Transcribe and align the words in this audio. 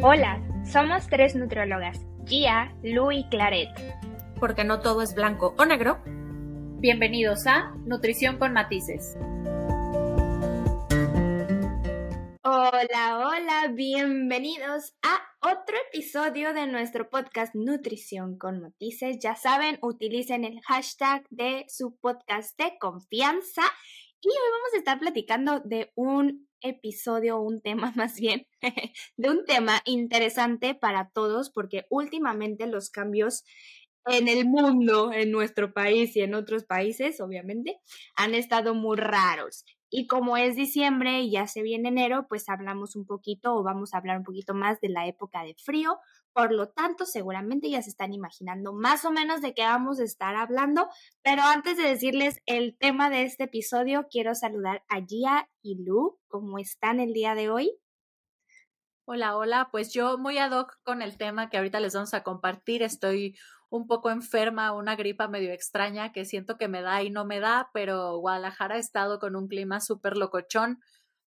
Hola, 0.00 0.40
somos 0.64 1.08
tres 1.08 1.34
nutriólogas, 1.34 2.06
Gia, 2.24 2.72
Lu 2.84 3.10
y 3.10 3.28
Claret. 3.30 3.68
Porque 4.38 4.62
no 4.62 4.78
todo 4.78 5.02
es 5.02 5.12
blanco 5.12 5.56
o 5.58 5.64
negro. 5.64 5.98
Bienvenidos 6.78 7.48
a 7.48 7.74
Nutrición 7.84 8.38
con 8.38 8.52
Matices. 8.52 9.16
Hola, 12.44 13.26
hola, 13.26 13.72
bienvenidos 13.74 14.94
a 15.02 15.20
otro 15.40 15.76
episodio 15.92 16.54
de 16.54 16.68
nuestro 16.68 17.10
podcast 17.10 17.56
Nutrición 17.56 18.38
con 18.38 18.60
Matices. 18.60 19.18
Ya 19.20 19.34
saben, 19.34 19.80
utilicen 19.82 20.44
el 20.44 20.60
hashtag 20.60 21.26
de 21.30 21.64
su 21.66 21.96
podcast 21.98 22.56
de 22.56 22.78
confianza 22.78 23.62
y 24.20 24.28
hoy 24.28 24.50
vamos 24.52 24.74
a 24.74 24.78
estar 24.78 24.98
platicando 25.00 25.58
de 25.60 25.90
un 25.96 26.47
episodio, 26.60 27.40
un 27.40 27.60
tema 27.60 27.92
más 27.96 28.18
bien, 28.20 28.46
de 29.16 29.30
un 29.30 29.44
tema 29.44 29.80
interesante 29.84 30.74
para 30.74 31.10
todos 31.10 31.50
porque 31.50 31.86
últimamente 31.90 32.66
los 32.66 32.90
cambios 32.90 33.44
en 34.06 34.28
el 34.28 34.46
mundo, 34.46 35.12
en 35.12 35.30
nuestro 35.30 35.72
país 35.72 36.16
y 36.16 36.22
en 36.22 36.34
otros 36.34 36.64
países, 36.64 37.20
obviamente, 37.20 37.78
han 38.16 38.34
estado 38.34 38.74
muy 38.74 38.96
raros. 38.96 39.64
Y 39.90 40.06
como 40.06 40.36
es 40.36 40.54
diciembre 40.54 41.22
y 41.22 41.30
ya 41.30 41.46
se 41.46 41.62
viene 41.62 41.88
enero, 41.88 42.26
pues 42.28 42.48
hablamos 42.48 42.94
un 42.94 43.06
poquito 43.06 43.54
o 43.54 43.62
vamos 43.62 43.94
a 43.94 43.98
hablar 43.98 44.18
un 44.18 44.24
poquito 44.24 44.52
más 44.52 44.80
de 44.80 44.90
la 44.90 45.06
época 45.06 45.42
de 45.44 45.54
frío. 45.54 45.98
Por 46.34 46.52
lo 46.52 46.68
tanto, 46.68 47.06
seguramente 47.06 47.70
ya 47.70 47.80
se 47.80 47.90
están 47.90 48.12
imaginando 48.12 48.74
más 48.74 49.06
o 49.06 49.10
menos 49.10 49.40
de 49.40 49.54
qué 49.54 49.62
vamos 49.62 49.98
a 49.98 50.04
estar 50.04 50.36
hablando. 50.36 50.88
Pero 51.22 51.42
antes 51.42 51.78
de 51.78 51.84
decirles 51.84 52.40
el 52.44 52.76
tema 52.78 53.08
de 53.08 53.22
este 53.22 53.44
episodio, 53.44 54.06
quiero 54.10 54.34
saludar 54.34 54.84
a 54.88 55.00
Gia 55.00 55.48
y 55.62 55.82
Lu. 55.82 56.18
¿Cómo 56.28 56.58
están 56.58 57.00
el 57.00 57.14
día 57.14 57.34
de 57.34 57.48
hoy? 57.48 57.72
Hola, 59.06 59.38
hola. 59.38 59.68
Pues 59.72 59.94
yo 59.94 60.18
muy 60.18 60.36
ad 60.36 60.52
hoc 60.52 60.76
con 60.82 61.00
el 61.00 61.16
tema 61.16 61.48
que 61.48 61.56
ahorita 61.56 61.80
les 61.80 61.94
vamos 61.94 62.12
a 62.12 62.22
compartir. 62.22 62.82
Estoy 62.82 63.38
un 63.70 63.86
poco 63.86 64.10
enferma, 64.10 64.72
una 64.72 64.96
gripa 64.96 65.28
medio 65.28 65.52
extraña 65.52 66.12
que 66.12 66.24
siento 66.24 66.56
que 66.56 66.68
me 66.68 66.82
da 66.82 67.02
y 67.02 67.10
no 67.10 67.24
me 67.24 67.40
da, 67.40 67.70
pero 67.74 68.18
Guadalajara 68.18 68.76
ha 68.76 68.78
estado 68.78 69.18
con 69.18 69.36
un 69.36 69.48
clima 69.48 69.80
súper 69.80 70.16
locochón, 70.16 70.80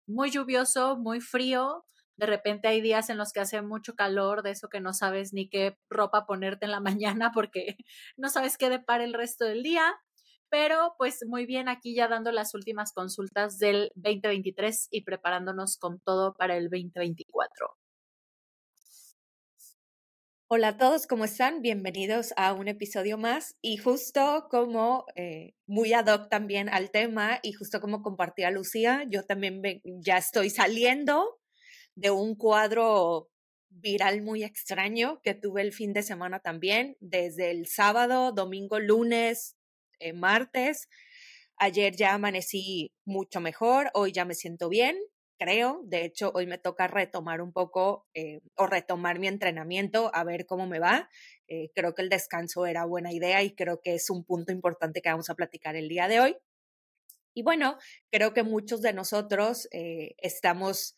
muy 0.08 0.32
lluvioso, 0.32 0.98
muy 0.98 1.22
frío. 1.22 1.86
De 2.18 2.26
repente 2.26 2.68
hay 2.68 2.82
días 2.82 3.10
en 3.10 3.18
los 3.18 3.32
que 3.34 3.42
hace 3.42 3.62
mucho 3.62 3.96
calor, 3.96 4.44
de 4.44 4.52
eso 4.52 4.70
que 4.70 4.82
no 4.82 4.94
sabes 4.94 5.34
ni 5.34 5.50
qué 5.50 5.78
ropa 5.90 6.26
ponerte 6.26 6.66
en 6.66 6.72
la 6.72 6.80
mañana 7.02 7.32
porque 7.34 7.78
no 8.18 8.30
sabes 8.30 8.58
qué 8.58 8.70
depara 8.70 9.04
el 9.04 9.14
resto 9.14 9.46
del 9.46 9.64
día. 9.64 9.94
Pero 10.50 10.96
pues 10.98 11.26
muy 11.28 11.46
bien 11.46 11.68
aquí 11.70 11.96
ya 11.96 12.08
dando 12.08 12.32
las 12.32 12.54
últimas 12.54 12.94
consultas 12.94 13.58
del 13.58 13.92
2023 13.96 14.88
y 14.92 15.04
preparándonos 15.04 15.78
con 15.78 16.00
todo 16.00 16.34
para 16.36 16.56
el 16.56 16.70
2024. 16.70 17.75
Hola 20.48 20.68
a 20.68 20.78
todos, 20.78 21.08
¿cómo 21.08 21.26
están? 21.26 21.64
Bienvenidos 21.64 22.32
a 22.38 22.54
un 22.54 22.68
episodio 22.68 23.18
más 23.18 23.56
y 23.64 23.78
justo 23.78 24.46
como 24.52 25.08
eh, 25.16 25.56
muy 25.66 25.92
ad 25.94 26.06
hoc 26.06 26.30
también 26.30 26.70
al 26.70 26.92
tema 26.92 27.40
y 27.42 27.54
justo 27.54 27.82
como 27.82 28.04
compartía 28.04 28.52
Lucía, 28.52 29.06
yo 29.10 29.24
también 29.24 29.64
ya 29.84 30.20
estoy 30.20 30.52
saliendo 30.52 31.40
de 31.96 32.12
un 32.12 32.36
cuadro 32.36 33.32
viral 33.70 34.22
muy 34.22 34.44
extraño 34.44 35.20
que 35.24 35.34
tuve 35.34 35.64
el 35.64 35.74
fin 35.74 35.94
de 35.94 36.04
semana 36.04 36.40
también, 36.42 36.96
desde 37.00 37.50
el 37.50 37.66
sábado, 37.66 38.32
domingo, 38.32 38.80
lunes, 38.80 39.56
eh, 39.98 40.14
martes. 40.14 40.90
Ayer 41.58 41.96
ya 41.96 42.14
amanecí 42.14 42.94
mucho 43.04 43.42
mejor, 43.42 43.90
hoy 43.96 44.12
ya 44.12 44.26
me 44.26 44.36
siento 44.36 44.70
bien, 44.70 44.96
creo. 45.38 45.82
De 45.86 46.06
hecho, 46.06 46.32
hoy 46.34 46.48
me 46.48 46.58
toca 46.58 46.88
retomar 46.88 47.42
un 47.42 47.52
poco 47.52 48.08
eh, 48.14 48.42
o 48.56 48.68
retomar 48.68 49.20
mi 49.20 49.28
entrenamiento 49.28 50.12
a 50.14 50.24
ver 50.24 50.46
cómo 50.46 50.68
me 50.68 50.80
va. 50.80 51.10
Eh, 51.48 51.72
creo 51.74 51.94
que 51.96 52.02
el 52.02 52.10
descanso 52.10 52.66
era 52.66 52.86
buena 52.86 53.14
idea 53.14 53.44
y 53.44 53.56
creo 53.56 53.82
que 53.82 53.96
es 53.96 54.10
un 54.10 54.24
punto 54.24 54.52
importante 54.52 55.02
que 55.02 55.10
vamos 55.10 55.30
a 55.30 55.36
platicar 55.36 55.76
el 55.76 55.90
día 55.90 56.08
de 56.08 56.20
hoy. 56.20 56.38
Y 57.34 57.44
bueno, 57.44 57.78
creo 58.12 58.34
que 58.34 58.44
muchos 58.44 58.82
de 58.82 58.94
nosotros 58.94 59.68
eh, 59.72 60.16
estamos 60.20 60.96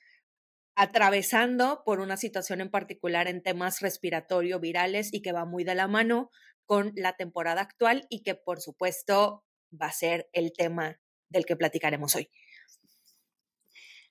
atravesando 0.76 1.82
por 1.84 2.00
una 2.00 2.18
situación 2.18 2.62
en 2.62 2.70
particular 2.70 3.28
en 3.28 3.42
temas 3.42 3.82
respiratorio 3.82 4.60
virales 4.60 5.12
y 5.12 5.24
que 5.24 5.32
va 5.32 5.46
muy 5.46 5.64
de 5.64 5.74
la 5.74 5.88
mano 5.88 6.30
con 6.68 6.92
la 6.96 7.14
temporada 7.14 7.62
actual 7.62 8.06
y 8.10 8.22
que 8.22 8.36
por 8.36 8.62
supuesto 8.62 9.44
va 9.74 9.88
a 9.88 9.92
ser 9.92 10.30
el 10.34 10.54
tema 10.54 11.00
del 11.30 11.46
que 11.46 11.56
platicaremos 11.56 12.16
hoy. 12.16 12.30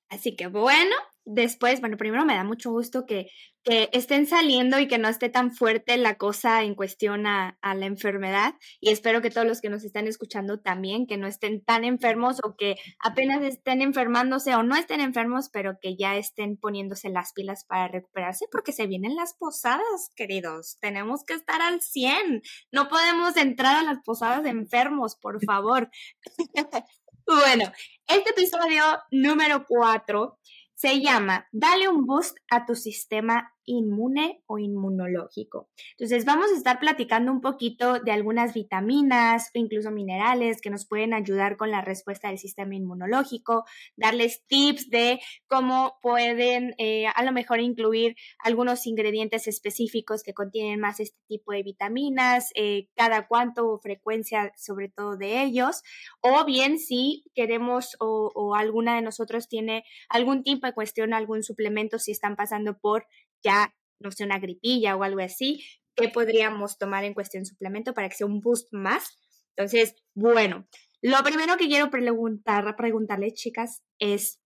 Así 0.09 0.37
que 0.37 0.47
bueno, 0.47 0.95
después, 1.25 1.81
bueno, 1.81 1.97
primero 1.97 2.25
me 2.25 2.35
da 2.35 2.45
mucho 2.45 2.71
gusto 2.71 3.05
que, 3.07 3.29
que 3.67 3.89
estén 3.93 4.29
saliendo 4.29 4.79
y 4.79 4.87
que 4.87 4.97
no 4.97 5.09
esté 5.09 5.29
tan 5.29 5.53
fuerte 5.53 5.97
la 5.97 6.15
cosa 6.15 6.63
en 6.63 6.77
cuestión 6.77 7.27
a, 7.27 7.59
la 7.63 7.87
enfermedad. 7.87 8.55
Y 8.81 8.91
espero 8.91 9.21
que 9.21 9.31
todos 9.31 9.47
los 9.47 9.61
que 9.61 9.69
nos 9.69 9.85
están 9.85 10.07
escuchando 10.07 10.61
también, 10.61 11.09
que 11.09 11.17
no 11.17 11.27
estén 11.27 11.65
tan 11.65 11.83
enfermos 11.85 12.39
o 12.45 12.55
que 12.57 12.77
apenas 13.01 13.43
estén 13.43 13.83
enfermándose 13.83 14.55
o 14.55 14.63
no 14.63 14.77
estén 14.77 15.01
enfermos, 15.01 15.51
pero 15.53 15.79
que 15.83 15.97
ya 15.97 16.17
estén 16.17 16.57
poniéndose 16.57 17.11
las 17.11 17.33
pilas 17.33 17.65
para 17.65 17.89
recuperarse, 17.89 18.47
porque 18.53 18.71
se 18.71 18.87
vienen 18.87 19.17
las 19.17 19.35
posadas, 19.35 20.11
queridos. 20.15 20.79
Tenemos 20.81 21.25
que 21.25 21.35
estar 21.35 21.61
al 21.61 21.81
100. 21.81 22.43
No 22.71 22.89
podemos 22.89 23.37
entrar 23.37 23.75
a 23.75 23.83
las 23.83 23.99
posadas 24.05 24.47
enfermos, 24.47 25.17
por 25.17 25.45
favor. 25.45 25.91
Bueno, 27.27 27.65
este 28.07 28.31
episodio 28.31 28.85
número 29.11 29.67
4 29.67 30.39
se 30.75 31.01
llama 31.01 31.49
Dale 31.51 31.89
un 31.89 32.07
boost 32.07 32.37
a 32.49 32.65
tu 32.65 32.77
sistema 32.77 33.53
inmune 33.67 34.43
o 34.47 34.59
inmunológico. 34.59 35.69
Entonces 35.93 36.25
vamos 36.25 36.47
a 36.53 36.57
estar 36.57 36.81
platicando 36.81 37.31
un 37.31 37.41
poquito 37.41 38.01
de 38.01 38.13
algunas 38.13 38.55
vitaminas 38.55 39.51
o 39.55 39.59
incluso 39.59 39.91
minerales 39.91 40.61
que 40.61 40.71
nos 40.71 40.87
pueden 40.87 41.13
ayudar 41.13 41.57
con 41.57 41.71
la 41.71 41.83
respuesta 41.83 42.29
del 42.29 42.39
sistema 42.39 42.75
inmunológico, 42.75 43.65
darles 43.97 44.47
tips 44.47 44.89
de 44.91 45.21
cómo 45.49 45.99
pueden 46.01 46.75
eh, 46.79 47.07
a 47.09 47.23
lo 47.25 47.33
mejor 47.33 47.61
incluir 47.61 48.17
algunos 48.39 48.87
ingredientes 48.87 49.47
específicos 49.47 50.23
que 50.23 50.35
contienen 50.35 50.81
más 50.81 51.01
este 51.01 51.19
tipo 51.29 51.53
de 51.53 51.63
vitaminas, 51.63 52.51
eh, 52.55 52.89
cada 52.97 53.27
cuánto 53.27 53.69
o 53.69 53.79
frecuencia 53.79 54.53
sobre 54.57 54.89
todo 54.89 55.17
de 55.17 55.43
ellos, 55.43 55.83
o 56.21 56.45
bien 56.45 56.79
si 56.79 57.25
queremos 57.35 57.97
o, 58.01 58.31
o 58.35 58.55
alguna 58.55 58.97
de 58.97 59.03
nosotros 59.03 59.49
tiene 59.49 59.85
algún 60.09 60.43
tipo 60.43 60.67
de 60.67 60.75
cuestión, 60.75 61.13
algún 61.13 61.43
suplemento, 61.43 61.99
si 61.99 62.13
están 62.13 62.37
pasando 62.37 62.79
por 62.79 63.07
ya, 63.43 63.75
no 64.01 64.11
sé, 64.11 64.25
una 64.25 64.39
gripilla 64.39 64.97
o 64.97 65.03
algo 65.03 65.21
así, 65.21 65.65
¿qué 65.95 66.09
podríamos 66.09 66.79
tomar 66.79 67.05
en 67.05 67.15
cuestión 67.15 67.47
suplemento 67.47 67.95
para 67.95 68.09
que 68.09 68.17
sea 68.17 68.27
un 68.27 68.41
boost 68.41 68.69
más? 68.73 69.19
Entonces, 69.57 69.95
bueno, 70.15 70.69
lo 71.03 71.23
primero 71.23 71.57
que 71.57 71.69
quiero 71.69 71.91
preguntar, 71.91 72.77
preguntarles, 72.77 73.35
chicas, 73.35 73.83
es 73.99 74.41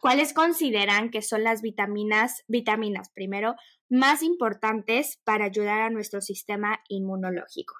¿cuáles 0.00 0.32
consideran 0.32 1.10
que 1.10 1.22
son 1.22 1.44
las 1.44 1.62
vitaminas, 1.62 2.44
vitaminas 2.46 3.10
primero, 3.10 3.56
más 3.90 4.22
importantes 4.22 5.18
para 5.24 5.46
ayudar 5.46 5.80
a 5.80 5.90
nuestro 5.90 6.20
sistema 6.20 6.80
inmunológico? 6.88 7.74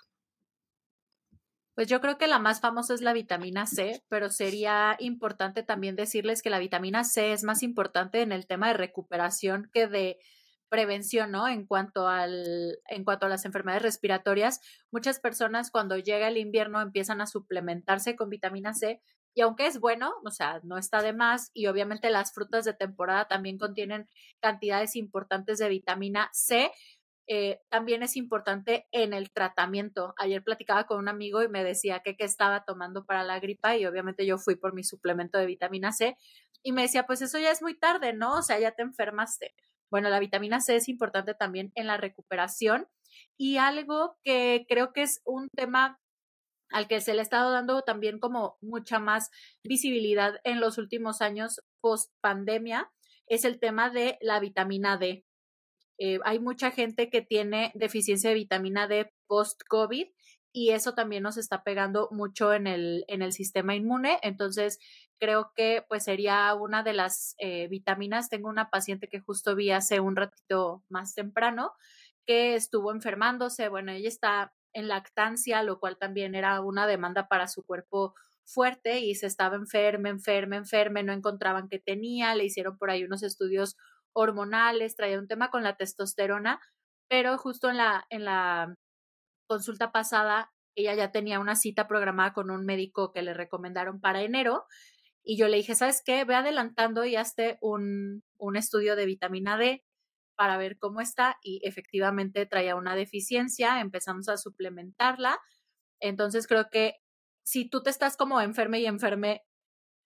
Pues 1.75 1.87
yo 1.87 2.01
creo 2.01 2.19
que 2.19 2.27
la 2.27 2.41
más 2.41 2.61
famosa 2.61 2.93
es 2.93 3.03
la 3.03 3.13
vitamina 3.13 3.67
C, 3.67 4.03
pero 4.09 4.31
sería 4.31 4.97
importante 4.99 5.63
también 5.63 5.95
decirles 5.95 6.43
que 6.43 6.51
la 6.51 6.59
vitamina 6.59 7.05
C 7.05 7.33
es 7.33 7.45
más 7.45 7.63
importante 7.63 8.21
en 8.21 8.33
el 8.33 8.49
tema 8.49 8.67
de 8.67 8.75
recuperación 8.75 9.71
que 9.73 9.87
de 9.87 10.19
prevención, 10.69 11.31
¿no? 11.31 11.49
En 11.49 11.67
cuanto 11.67 12.09
al, 12.09 12.79
en 12.89 13.05
cuanto 13.05 13.27
a 13.27 13.29
las 13.29 13.45
enfermedades 13.45 13.83
respiratorias, 13.83 14.61
muchas 14.91 15.21
personas 15.21 15.71
cuando 15.71 15.97
llega 15.97 16.29
el 16.29 16.37
invierno 16.37 16.81
empiezan 16.81 17.21
a 17.21 17.27
suplementarse 17.27 18.17
con 18.17 18.31
vitamina 18.31 18.75
C 18.75 19.01
y 19.35 19.41
aunque 19.41 19.67
es 19.67 19.79
bueno, 19.79 20.15
o 20.25 20.31
sea, 20.31 20.61
no 20.65 20.79
está 20.79 21.01
de 21.01 21.13
más 21.13 21.51
y 21.55 21.67
obviamente 21.69 22.11
las 22.11 22.33
frutas 22.33 22.65
de 22.65 22.75
temporada 22.75 23.29
también 23.29 23.59
contienen 23.59 24.09
cantidades 24.41 24.97
importantes 24.97 25.59
de 25.59 25.69
vitamina 25.69 26.29
C, 26.33 26.73
eh, 27.29 27.61
también 27.69 28.03
es 28.03 28.17
importante 28.17 28.89
en 28.91 29.13
el 29.13 29.31
tratamiento. 29.31 30.15
Ayer 30.17 30.43
platicaba 30.43 30.85
con 30.85 30.99
un 30.99 31.09
amigo 31.09 31.43
y 31.43 31.49
me 31.49 31.63
decía 31.63 32.01
que, 32.01 32.17
que 32.17 32.25
estaba 32.25 32.65
tomando 32.65 33.05
para 33.05 33.23
la 33.23 33.39
gripa 33.39 33.77
y 33.77 33.87
obviamente 33.87 34.27
yo 34.27 34.39
fui 34.39 34.57
por 34.57 34.75
mi 34.75 34.83
suplemento 34.83 35.39
de 35.39 35.47
vitamina 35.47 35.93
C 35.93 36.17
y 36.63 36.73
me 36.73 36.83
decía, 36.83 37.07
pues 37.07 37.23
eso 37.23 37.39
ya 37.39 37.51
es 37.51 37.63
muy 37.63 37.79
tarde, 37.79 38.15
¿no? 38.15 38.39
O 38.39 38.43
sea, 38.43 38.59
ya 38.59 38.73
te 38.73 38.83
enfermaste. 38.83 39.55
Bueno, 39.91 40.11
la 40.11 40.21
vitamina 40.21 40.61
C 40.61 40.77
es 40.77 40.89
importante 40.89 41.35
también 41.35 41.73
en 41.75 41.87
la 41.87 41.97
recuperación 41.97 42.87
y 43.37 43.57
algo 43.57 44.17
que 44.23 44.67
creo 44.69 44.93
que 44.93 45.03
es 45.03 45.21
un 45.25 45.49
tema 45.49 45.99
al 46.71 46.87
que 46.87 47.01
se 47.01 47.15
le 47.15 47.21
ha 47.21 47.23
estado 47.23 47.51
dando 47.51 47.83
también 47.83 48.19
como 48.19 48.59
mucha 48.61 48.99
más 48.99 49.31
visibilidad 49.65 50.39
en 50.45 50.61
los 50.61 50.77
últimos 50.77 51.23
años 51.23 51.63
post 51.81 52.13
pandemia 52.21 52.91
es 53.27 53.45
el 53.45 53.59
tema 53.59 53.91
de 53.91 54.19
la 54.21 54.41
vitamina 54.41 54.97
D. 54.97 55.25
Eh, 55.99 56.19
hay 56.25 56.39
mucha 56.39 56.71
gente 56.71 57.11
que 57.11 57.23
tiene 57.23 57.73
deficiencia 57.75 58.31
de 58.31 58.37
vitamina 58.37 58.87
D 58.87 59.13
post-COVID 59.27 60.07
y 60.53 60.71
eso 60.71 60.95
también 60.95 61.23
nos 61.23 61.37
está 61.37 61.63
pegando 61.63 62.09
mucho 62.11 62.53
en 62.53 62.67
el, 62.67 63.05
en 63.09 63.23
el 63.23 63.33
sistema 63.33 63.75
inmune. 63.75 64.19
Entonces, 64.23 64.79
creo 65.19 65.53
que 65.55 65.85
pues 65.89 66.05
sería 66.05 66.55
una 66.55 66.83
de 66.83 66.93
las 66.95 67.35
eh, 67.39 67.69
vitaminas. 67.69 68.29
Tengo 68.29 68.49
una 68.49 68.71
paciente 68.71 69.09
que 69.09 69.21
justo 69.21 69.55
vi 69.55 69.71
hace 69.71 70.01
un 70.01 70.17
ratito 70.17 70.83
más 70.89 71.15
temprano 71.15 71.73
que 72.27 72.55
estuvo 72.55 72.93
enfermándose. 72.93 73.69
Bueno, 73.69 73.93
ella 73.93 74.09
está 74.09 74.53
en 74.73 74.89
lactancia, 74.89 75.63
lo 75.63 75.81
cual 75.81 75.99
también 75.99 76.35
era 76.35 76.61
una 76.61 76.87
demanda 76.87 77.29
para 77.29 77.49
su 77.49 77.65
cuerpo 77.65 78.15
fuerte 78.45 79.01
y 79.01 79.15
se 79.15 79.27
estaba 79.27 79.57
enferma, 79.57 80.09
enferma, 80.09 80.57
enferma, 80.57 81.03
no 81.03 81.13
encontraban 81.13 81.69
qué 81.69 81.79
tenía, 81.79 82.35
le 82.35 82.45
hicieron 82.45 82.79
por 82.79 82.91
ahí 82.91 83.05
unos 83.05 83.23
estudios 83.23 83.77
hormonales, 84.15 84.97
traía 84.97 85.19
un 85.19 85.29
tema 85.29 85.51
con 85.51 85.63
la 85.63 85.77
testosterona, 85.77 86.61
pero 87.09 87.37
justo 87.39 87.71
en 87.71 87.77
la, 87.77 88.07
en 88.11 88.25
la 88.25 88.75
consulta 89.49 89.91
pasada 89.91 90.53
ella 90.79 90.95
ya 90.95 91.11
tenía 91.11 91.41
una 91.41 91.57
cita 91.57 91.89
programada 91.89 92.33
con 92.33 92.51
un 92.51 92.65
médico 92.65 93.11
que 93.13 93.23
le 93.23 93.35
recomendaron 93.35 94.01
para 94.01 94.23
enero 94.23 94.65
y 95.25 95.37
yo 95.37 95.49
le 95.49 95.57
dije, 95.57 95.75
¿sabes 95.75 96.03
qué? 96.05 96.25
Ve 96.25 96.37
adelantando 96.37 97.05
y 97.05 97.17
hazte 97.17 97.59
un, 97.61 98.23
un 98.39 98.57
estudio 98.57 98.95
de 98.95 99.05
vitamina 99.05 99.59
D 99.59 99.85
para 100.37 100.57
ver 100.57 100.79
cómo 100.79 101.01
está 101.01 101.37
y 101.43 101.61
efectivamente 101.65 102.47
traía 102.47 102.77
una 102.77 102.95
deficiencia, 102.95 103.81
empezamos 103.81 104.29
a 104.29 104.37
suplementarla. 104.37 105.41
Entonces 106.01 106.47
creo 106.47 106.69
que 106.71 106.95
si 107.43 107.69
tú 107.69 107.83
te 107.83 107.91
estás 107.91 108.17
como 108.17 108.41
enferme 108.41 108.79
y 108.79 108.87
enferme, 108.87 109.43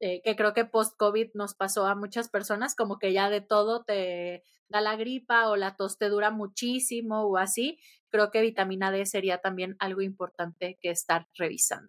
eh, 0.04 0.20
que 0.24 0.34
creo 0.34 0.52
que 0.52 0.64
post-COVID 0.64 1.30
nos 1.34 1.54
pasó 1.54 1.86
a 1.86 1.94
muchas 1.94 2.28
personas, 2.28 2.74
como 2.74 2.98
que 2.98 3.12
ya 3.12 3.30
de 3.30 3.40
todo 3.40 3.84
te 3.84 4.42
da 4.68 4.80
la 4.80 4.96
gripa 4.96 5.48
o 5.48 5.54
la 5.54 5.76
tos 5.76 5.96
te 5.96 6.08
dura 6.08 6.32
muchísimo 6.32 7.22
o 7.22 7.36
así, 7.36 7.78
creo 8.08 8.32
que 8.32 8.40
vitamina 8.40 8.90
D 8.90 9.06
sería 9.06 9.38
también 9.38 9.76
algo 9.78 10.02
importante 10.02 10.76
que 10.80 10.90
estar 10.90 11.28
revisando. 11.38 11.88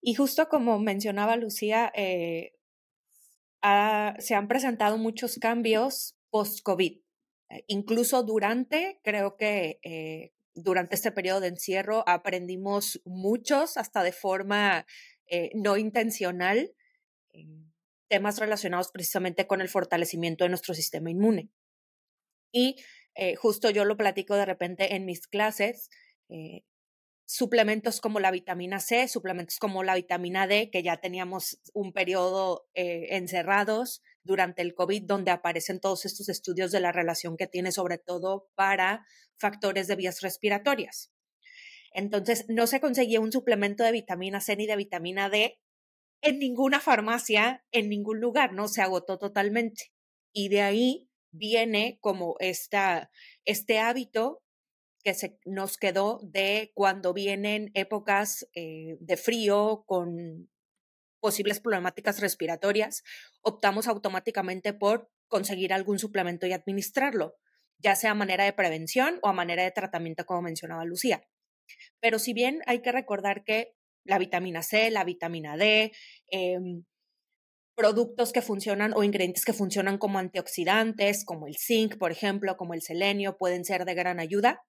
Y 0.00 0.14
justo 0.14 0.48
como 0.48 0.78
mencionaba 0.78 1.34
Lucía, 1.34 1.90
eh, 1.96 2.52
se 4.20 4.34
han 4.36 4.46
presentado 4.46 4.96
muchos 4.96 5.38
cambios 5.40 6.14
post-COVID. 6.30 7.00
Eh, 7.50 7.64
incluso 7.66 8.22
durante, 8.22 9.00
creo 9.02 9.36
que 9.36 9.80
durante 10.54 10.94
este 10.94 11.10
periodo 11.10 11.40
de 11.40 11.48
encierro 11.48 12.04
aprendimos 12.06 13.00
muchos, 13.04 13.76
hasta 13.76 14.04
de 14.04 14.12
forma 14.12 14.86
eh, 15.26 15.50
no 15.54 15.76
intencional, 15.76 16.72
temas 18.08 18.38
relacionados 18.38 18.90
precisamente 18.92 19.46
con 19.46 19.60
el 19.60 19.68
fortalecimiento 19.68 20.44
de 20.44 20.50
nuestro 20.50 20.74
sistema 20.74 21.10
inmune. 21.10 21.50
Y 22.52 22.76
justo 23.36 23.68
yo 23.68 23.84
lo 23.84 23.96
platico 23.96 24.36
de 24.36 24.46
repente 24.46 24.94
en 24.94 25.04
mis 25.04 25.26
clases, 25.26 25.90
suplementos 27.26 28.00
como 28.00 28.20
la 28.20 28.30
vitamina 28.30 28.78
C, 28.78 29.08
suplementos 29.08 29.58
como 29.58 29.82
la 29.82 29.96
vitamina 29.96 30.46
D, 30.46 30.70
que 30.70 30.82
ya 30.82 30.98
teníamos 30.98 31.60
un 31.74 31.92
periodo 31.92 32.68
eh, 32.74 33.16
encerrados 33.16 34.02
durante 34.22 34.62
el 34.62 34.74
COVID, 34.74 35.02
donde 35.02 35.32
aparecen 35.32 35.80
todos 35.80 36.04
estos 36.06 36.28
estudios 36.28 36.70
de 36.70 36.80
la 36.80 36.92
relación 36.92 37.36
que 37.36 37.48
tiene 37.48 37.72
sobre 37.72 37.98
todo 37.98 38.48
para 38.54 39.04
factores 39.36 39.88
de 39.88 39.96
vías 39.96 40.20
respiratorias. 40.20 41.10
Entonces, 41.96 42.44
no 42.48 42.66
se 42.66 42.78
conseguía 42.78 43.20
un 43.20 43.32
suplemento 43.32 43.82
de 43.82 43.90
vitamina 43.90 44.42
C 44.42 44.54
ni 44.54 44.66
de 44.66 44.76
vitamina 44.76 45.30
D 45.30 45.58
en 46.20 46.38
ninguna 46.38 46.78
farmacia, 46.78 47.64
en 47.72 47.88
ningún 47.88 48.20
lugar, 48.20 48.52
no 48.52 48.68
se 48.68 48.82
agotó 48.82 49.18
totalmente. 49.18 49.92
Y 50.30 50.50
de 50.50 50.60
ahí 50.60 51.08
viene 51.30 51.98
como 52.02 52.36
esta, 52.38 53.10
este 53.46 53.78
hábito 53.78 54.42
que 55.02 55.14
se 55.14 55.38
nos 55.46 55.78
quedó 55.78 56.20
de 56.22 56.70
cuando 56.74 57.14
vienen 57.14 57.70
épocas 57.72 58.46
eh, 58.54 58.98
de 59.00 59.16
frío 59.16 59.84
con 59.86 60.50
posibles 61.20 61.60
problemáticas 61.60 62.20
respiratorias, 62.20 63.04
optamos 63.40 63.88
automáticamente 63.88 64.74
por 64.74 65.10
conseguir 65.28 65.72
algún 65.72 65.98
suplemento 65.98 66.46
y 66.46 66.52
administrarlo, 66.52 67.36
ya 67.78 67.96
sea 67.96 68.10
a 68.10 68.14
manera 68.14 68.44
de 68.44 68.52
prevención 68.52 69.18
o 69.22 69.28
a 69.28 69.32
manera 69.32 69.62
de 69.62 69.70
tratamiento, 69.70 70.26
como 70.26 70.42
mencionaba 70.42 70.84
Lucía. 70.84 71.26
Pero 72.00 72.18
si 72.18 72.32
bien 72.32 72.60
hay 72.66 72.80
que 72.82 72.92
recordar 72.92 73.44
que 73.44 73.74
la 74.04 74.18
vitamina 74.18 74.62
C, 74.62 74.90
la 74.90 75.04
vitamina 75.04 75.56
D, 75.56 75.92
em, 76.28 76.84
productos 77.76 78.32
que 78.32 78.42
funcionan 78.42 78.92
o 78.94 79.04
ingredientes 79.04 79.44
que 79.44 79.52
funcionan 79.52 79.98
como 79.98 80.18
antioxidantes, 80.18 81.24
como 81.24 81.46
el 81.46 81.56
zinc, 81.56 81.98
por 81.98 82.12
ejemplo, 82.12 82.56
como 82.56 82.74
el 82.74 82.82
selenio, 82.82 83.36
pueden 83.36 83.64
ser 83.64 83.84
de 83.84 83.94
gran 83.94 84.20
ayuda 84.20 84.64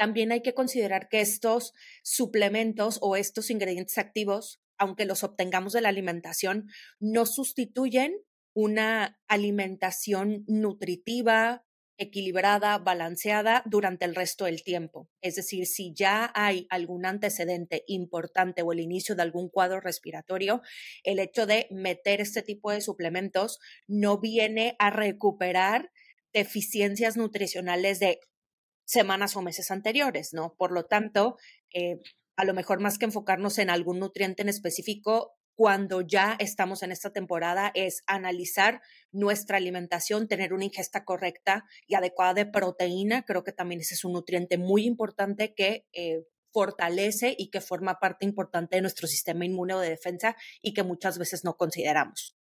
también 0.00 0.32
hay 0.32 0.40
que 0.40 0.54
considerar 0.54 1.10
que 1.10 1.20
estos 1.20 1.74
suplementos 2.02 2.98
o 3.02 3.16
estos 3.16 3.50
ingredientes 3.50 3.98
activos, 3.98 4.58
aunque 4.78 5.04
los 5.04 5.22
obtengamos 5.24 5.74
de 5.74 5.82
la 5.82 5.90
alimentación, 5.90 6.68
no 7.00 7.26
sustituyen 7.26 8.14
una 8.54 9.20
alimentación 9.28 10.42
nutritiva, 10.46 11.66
equilibrada, 12.00 12.78
balanceada 12.78 13.62
durante 13.66 14.06
el 14.06 14.14
resto 14.14 14.46
del 14.46 14.64
tiempo. 14.64 15.08
Es 15.20 15.36
decir, 15.36 15.66
si 15.66 15.92
ya 15.94 16.32
hay 16.34 16.66
algún 16.70 17.04
antecedente 17.04 17.84
importante 17.86 18.62
o 18.62 18.72
el 18.72 18.80
inicio 18.80 19.14
de 19.14 19.22
algún 19.22 19.50
cuadro 19.50 19.80
respiratorio, 19.80 20.62
el 21.04 21.18
hecho 21.18 21.46
de 21.46 21.68
meter 21.70 22.22
este 22.22 22.42
tipo 22.42 22.72
de 22.72 22.80
suplementos 22.80 23.58
no 23.86 24.18
viene 24.18 24.76
a 24.78 24.90
recuperar 24.90 25.90
deficiencias 26.32 27.18
nutricionales 27.18 28.00
de 28.00 28.18
semanas 28.86 29.36
o 29.36 29.42
meses 29.42 29.70
anteriores, 29.70 30.32
¿no? 30.32 30.54
Por 30.56 30.72
lo 30.72 30.86
tanto, 30.86 31.36
eh, 31.72 32.00
a 32.36 32.44
lo 32.46 32.54
mejor 32.54 32.80
más 32.80 32.96
que 32.96 33.04
enfocarnos 33.04 33.58
en 33.58 33.68
algún 33.68 33.98
nutriente 33.98 34.40
en 34.40 34.48
específico, 34.48 35.34
cuando 35.60 36.00
ya 36.00 36.36
estamos 36.38 36.82
en 36.82 36.90
esta 36.90 37.12
temporada 37.12 37.70
es 37.74 38.02
analizar 38.06 38.80
nuestra 39.12 39.58
alimentación, 39.58 40.26
tener 40.26 40.54
una 40.54 40.64
ingesta 40.64 41.04
correcta 41.04 41.66
y 41.86 41.96
adecuada 41.96 42.32
de 42.32 42.46
proteína. 42.46 43.26
Creo 43.26 43.44
que 43.44 43.52
también 43.52 43.82
ese 43.82 43.92
es 43.92 44.06
un 44.06 44.14
nutriente 44.14 44.56
muy 44.56 44.86
importante 44.86 45.52
que 45.52 45.84
eh, 45.92 46.24
fortalece 46.50 47.34
y 47.36 47.50
que 47.50 47.60
forma 47.60 48.00
parte 48.00 48.24
importante 48.24 48.76
de 48.76 48.80
nuestro 48.80 49.06
sistema 49.06 49.44
inmune 49.44 49.74
o 49.74 49.80
de 49.80 49.90
defensa 49.90 50.34
y 50.62 50.72
que 50.72 50.82
muchas 50.82 51.18
veces 51.18 51.44
no 51.44 51.58
consideramos. 51.58 52.34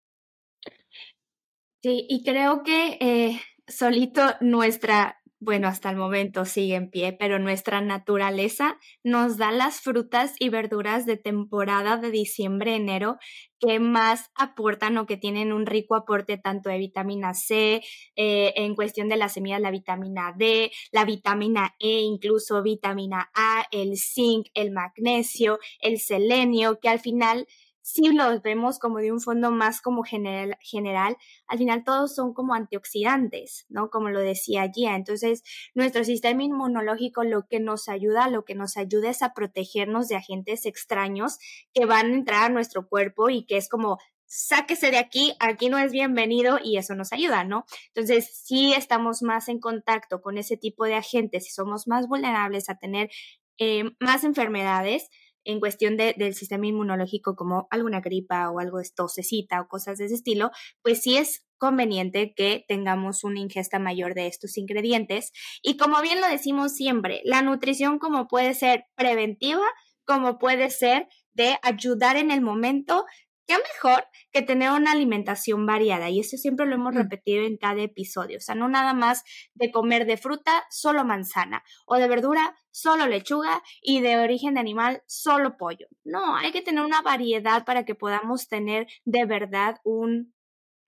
Sí, 1.83 2.07
y 2.09 2.23
creo 2.23 2.63
que 2.63 2.99
eh, 3.01 3.41
solito 3.67 4.37
nuestra 4.41 5.18
bueno, 5.41 5.69
hasta 5.69 5.91
el 5.91 5.97
momento 5.97 6.45
sigue 6.45 6.75
en 6.75 6.91
pie, 6.91 7.13
pero 7.13 7.39
nuestra 7.39 7.81
naturaleza 7.81 8.77
nos 9.05 9.37
da 9.37 9.53
las 9.53 9.81
frutas 9.81 10.35
y 10.41 10.49
verduras 10.49 11.07
de 11.07 11.17
temporada 11.17 11.97
de 11.97 12.11
diciembre, 12.11 12.75
enero, 12.75 13.19
que 13.61 13.79
más 13.79 14.31
aportan 14.35 14.99
o 14.99 15.07
que 15.07 15.17
tienen 15.17 15.53
un 15.53 15.67
rico 15.67 15.95
aporte 15.95 16.39
tanto 16.39 16.71
de 16.71 16.79
vitamina 16.79 17.35
C, 17.35 17.83
eh, 18.17 18.53
en 18.57 18.75
cuestión 18.75 19.09
de 19.09 19.17
la 19.17 19.29
semilla, 19.29 19.61
la 19.61 19.71
vitamina 19.71 20.35
D, 20.37 20.73
la 20.91 21.05
vitamina 21.05 21.75
E, 21.79 22.01
incluso 22.01 22.63
vitamina 22.63 23.31
A, 23.35 23.65
el 23.71 23.97
zinc, 23.97 24.49
el 24.55 24.73
magnesio, 24.73 25.59
el 25.81 26.01
selenio, 26.01 26.81
que 26.81 26.89
al 26.89 26.99
final 26.99 27.47
si 27.89 28.13
los 28.13 28.43
vemos 28.43 28.79
como 28.79 28.99
de 28.99 29.11
un 29.11 29.19
fondo 29.19 29.51
más 29.51 29.81
como 29.81 30.03
general, 30.03 30.59
general, 30.61 31.17
al 31.47 31.57
final 31.57 31.85
todos 31.85 32.15
son 32.15 32.35
como 32.35 32.53
antioxidantes, 32.53 33.65
¿no? 33.71 33.89
Como 33.89 34.11
lo 34.11 34.21
decía 34.21 34.71
Gia. 34.71 34.95
Entonces, 34.95 35.43
nuestro 35.75 36.05
sistema 36.05 36.43
inmunológico 36.43 37.25
lo 37.25 37.47
que 37.49 37.61
nos 37.61 37.89
ayuda, 37.89 38.29
lo 38.29 38.45
que 38.45 38.55
nos 38.55 38.77
ayuda 38.77 39.09
es 39.09 39.23
a 39.23 39.33
protegernos 39.33 40.09
de 40.09 40.17
agentes 40.17 40.67
extraños 40.67 41.39
que 41.73 41.87
van 41.87 42.13
a 42.13 42.15
entrar 42.15 42.45
a 42.45 42.53
nuestro 42.53 42.87
cuerpo 42.87 43.31
y 43.31 43.47
que 43.47 43.57
es 43.57 43.71
como 43.71 43.97
sáquese 44.27 44.91
de 44.91 44.99
aquí, 44.99 45.35
aquí 45.41 45.71
no 45.71 45.79
es 45.79 45.91
bienvenido 45.91 46.59
y 46.63 46.77
eso 46.77 46.95
nos 46.95 47.15
ayuda, 47.15 47.45
¿no? 47.45 47.65
Entonces, 47.95 48.31
si 48.45 48.75
estamos 48.75 49.23
más 49.23 49.49
en 49.49 49.61
contacto 49.61 50.21
con 50.21 50.37
ese 50.37 50.59
tipo 50.59 50.85
de 50.85 50.97
agentes 50.97 51.47
y 51.47 51.53
somos 51.53 51.89
más 51.89 52.07
vulnerables 52.07 52.69
a 52.69 52.77
tener 52.77 53.09
eh, 53.57 53.85
más 53.99 54.25
enfermedades, 54.25 55.09
en 55.45 55.61
cuestión 55.61 55.97
del 55.97 56.35
sistema 56.35 56.67
inmunológico 56.67 57.37
como 57.37 57.69
alguna 57.71 58.01
gripa 58.01 58.51
o 58.51 58.59
algo 58.59 58.79
de 58.79 59.61
o 59.61 59.69
cosas 59.69 59.99
de 59.99 60.07
ese 60.07 60.15
estilo, 60.15 60.51
pues 60.83 61.03
sí 61.03 61.17
es 61.17 61.47
conveniente 61.59 62.35
que 62.35 62.65
tengamos 62.69 63.25
una 63.25 63.41
ingesta 63.41 63.79
mayor 63.79 64.15
de 64.15 64.27
estos 64.27 64.57
ingredientes. 64.57 65.33
Y 65.63 65.77
como 65.77 66.01
bien 66.03 66.21
lo 66.21 66.29
decimos 66.29 66.75
siempre, 66.75 67.21
la 67.25 67.43
nutrición 67.43 67.99
como 67.99 68.29
puede 68.29 68.55
ser 68.55 68.85
preventiva, 68.95 69.65
como 70.05 70.39
puede 70.39 70.71
ser 70.71 71.09
de 71.33 71.59
ayudar 71.63 72.17
en 72.17 72.31
el 72.31 72.41
momento 72.41 73.05
qué 73.49 73.57
mejor 73.57 74.05
que 74.31 74.43
tener 74.43 74.71
una 74.71 74.93
alimentación 74.93 75.67
variada. 75.67 76.11
Y 76.11 76.21
eso 76.21 76.37
siempre 76.37 76.67
lo 76.67 76.75
hemos 76.75 76.95
mm. 76.95 76.99
repetido 76.99 77.45
en 77.45 77.57
cada 77.57 77.81
episodio. 77.83 78.37
O 78.37 78.41
sea, 78.41 78.55
no 78.55 78.69
nada 78.69 78.93
más 78.93 79.25
de 79.55 79.73
comer 79.73 80.07
de 80.07 80.19
fruta, 80.19 80.65
solo 80.71 81.05
manzana, 81.05 81.65
o 81.87 81.97
de 81.97 82.07
verdura, 82.07 82.55
solo 82.71 83.07
lechuga, 83.07 83.63
y 83.83 84.01
de 84.01 84.19
origen 84.19 84.55
de 84.55 84.61
animal, 84.61 85.03
solo 85.07 85.57
pollo. 85.57 85.89
No, 86.05 86.37
hay 86.37 86.53
que 86.53 86.63
tener 86.63 86.85
una 86.85 87.01
variedad 87.01 87.65
para 87.65 87.85
que 87.85 87.95
podamos 87.95 88.49
tener 88.49 88.87
de 89.05 89.25
verdad 89.25 89.79
un 89.83 90.35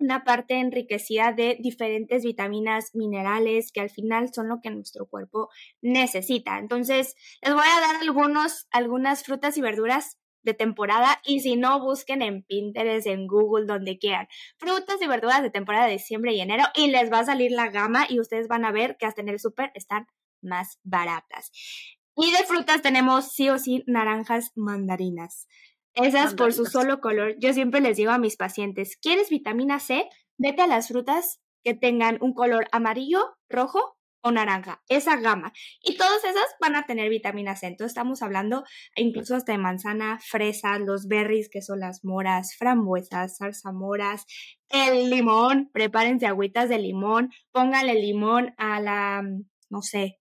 una 0.01 0.25
parte 0.25 0.59
enriquecida 0.59 1.33
de 1.33 1.59
diferentes 1.61 2.25
vitaminas, 2.25 2.95
minerales, 2.95 3.71
que 3.71 3.83
al 3.83 3.91
final 3.91 4.33
son 4.33 4.49
lo 4.49 4.61
que 4.63 4.71
nuestro 4.71 5.07
cuerpo 5.07 5.51
necesita. 5.83 6.59
Entonces, 6.59 7.15
les 7.43 7.53
voy 7.53 7.67
a 7.67 7.81
dar 7.81 7.97
algunos, 7.97 8.67
algunas 8.71 9.23
frutas 9.23 9.59
y 9.59 9.61
verduras 9.61 10.17
de 10.43 10.55
temporada 10.55 11.21
y 11.25 11.41
si 11.41 11.57
no, 11.57 11.81
busquen 11.81 12.23
en 12.23 12.43
Pinterest, 12.43 13.07
en 13.07 13.27
Google, 13.27 13.67
donde 13.67 13.99
quieran. 13.99 14.29
Frutas 14.59 15.01
y 15.01 15.07
verduras 15.07 15.43
de 15.43 15.51
temporada 15.51 15.87
de 15.87 15.93
diciembre 15.93 16.33
y 16.33 16.41
enero 16.41 16.65
y 16.75 16.91
les 16.91 17.13
va 17.13 17.21
a 17.21 17.25
salir 17.25 17.53
la 17.53 17.69
gama 17.71 18.07
y 18.09 18.21
ustedes 18.21 18.49
van 18.49 18.65
a 18.65 18.73
ver 18.73 18.97
que 18.97 19.07
hasta 19.07 19.21
en 19.21 19.29
el 19.29 19.39
súper 19.39 19.71
están 19.75 20.07
más 20.43 20.79
baratas. 20.83 21.51
Y 22.17 22.31
de 22.33 22.45
frutas 22.45 22.83
tenemos 22.83 23.33
sí 23.33 23.49
o 23.49 23.59
sí 23.59 23.85
naranjas 23.87 24.53
mandarinas. 24.55 25.49
Esas 25.95 26.35
por 26.35 26.53
su 26.53 26.67
solo 26.67 27.01
color. 27.01 27.35
Yo 27.39 27.53
siempre 27.53 27.81
les 27.81 27.97
digo 27.97 28.13
a 28.13 28.19
mis 28.19 28.37
pacientes, 28.37 28.97
¿quieres 28.97 29.29
vitamina 29.29 29.81
C? 29.81 30.09
Vete 30.39 30.63
a 30.63 30.67
las 30.67 30.89
frutas 30.89 31.41
que 31.65 31.75
tengan 31.75 32.19
un 32.21 32.33
color 32.33 32.69
amarillo, 32.73 33.37
rojo 33.49 34.00
o 34.23 34.31
naranja, 34.31 34.83
esa 34.89 35.17
gama. 35.17 35.53
Y 35.83 35.97
todas 35.97 36.25
esas 36.25 36.45
van 36.61 36.77
a 36.77 36.87
tener 36.87 37.09
vitamina 37.09 37.57
C. 37.57 37.67
Entonces 37.67 37.93
estamos 37.93 38.23
hablando 38.23 38.65
incluso 38.97 39.35
hasta 39.35 39.53
de 39.53 39.59
manzana, 39.59 40.19
fresa, 40.21 40.79
los 40.79 41.07
berries, 41.07 41.49
que 41.49 41.63
son 41.63 41.81
las 41.81 42.05
moras, 42.05 42.57
frambuesas, 42.57 43.39
zarzamoras, 43.39 44.27
el 44.69 45.11
limón, 45.11 45.71
prepárense 45.73 46.27
agüitas 46.27 46.69
de 46.69 46.79
limón, 46.79 47.31
póngale 47.53 47.95
limón 47.95 48.55
a 48.57 48.81
la, 48.81 49.23
no 49.69 49.83
sé, 49.83 50.21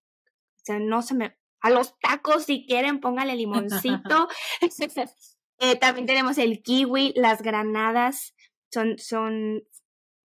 o 0.56 0.62
sea, 0.64 0.80
no 0.80 1.02
se 1.02 1.16
me, 1.16 1.38
a 1.62 1.70
los 1.70 1.98
tacos 2.00 2.46
si 2.46 2.66
quieren, 2.66 3.00
póngale 3.00 3.36
limoncito. 3.36 4.28
Eh, 5.62 5.76
también 5.76 6.08
tenemos 6.08 6.38
el 6.38 6.64
kiwi, 6.64 7.12
las 7.18 7.42
granadas, 7.42 8.34
son, 8.72 8.98
son 8.98 9.64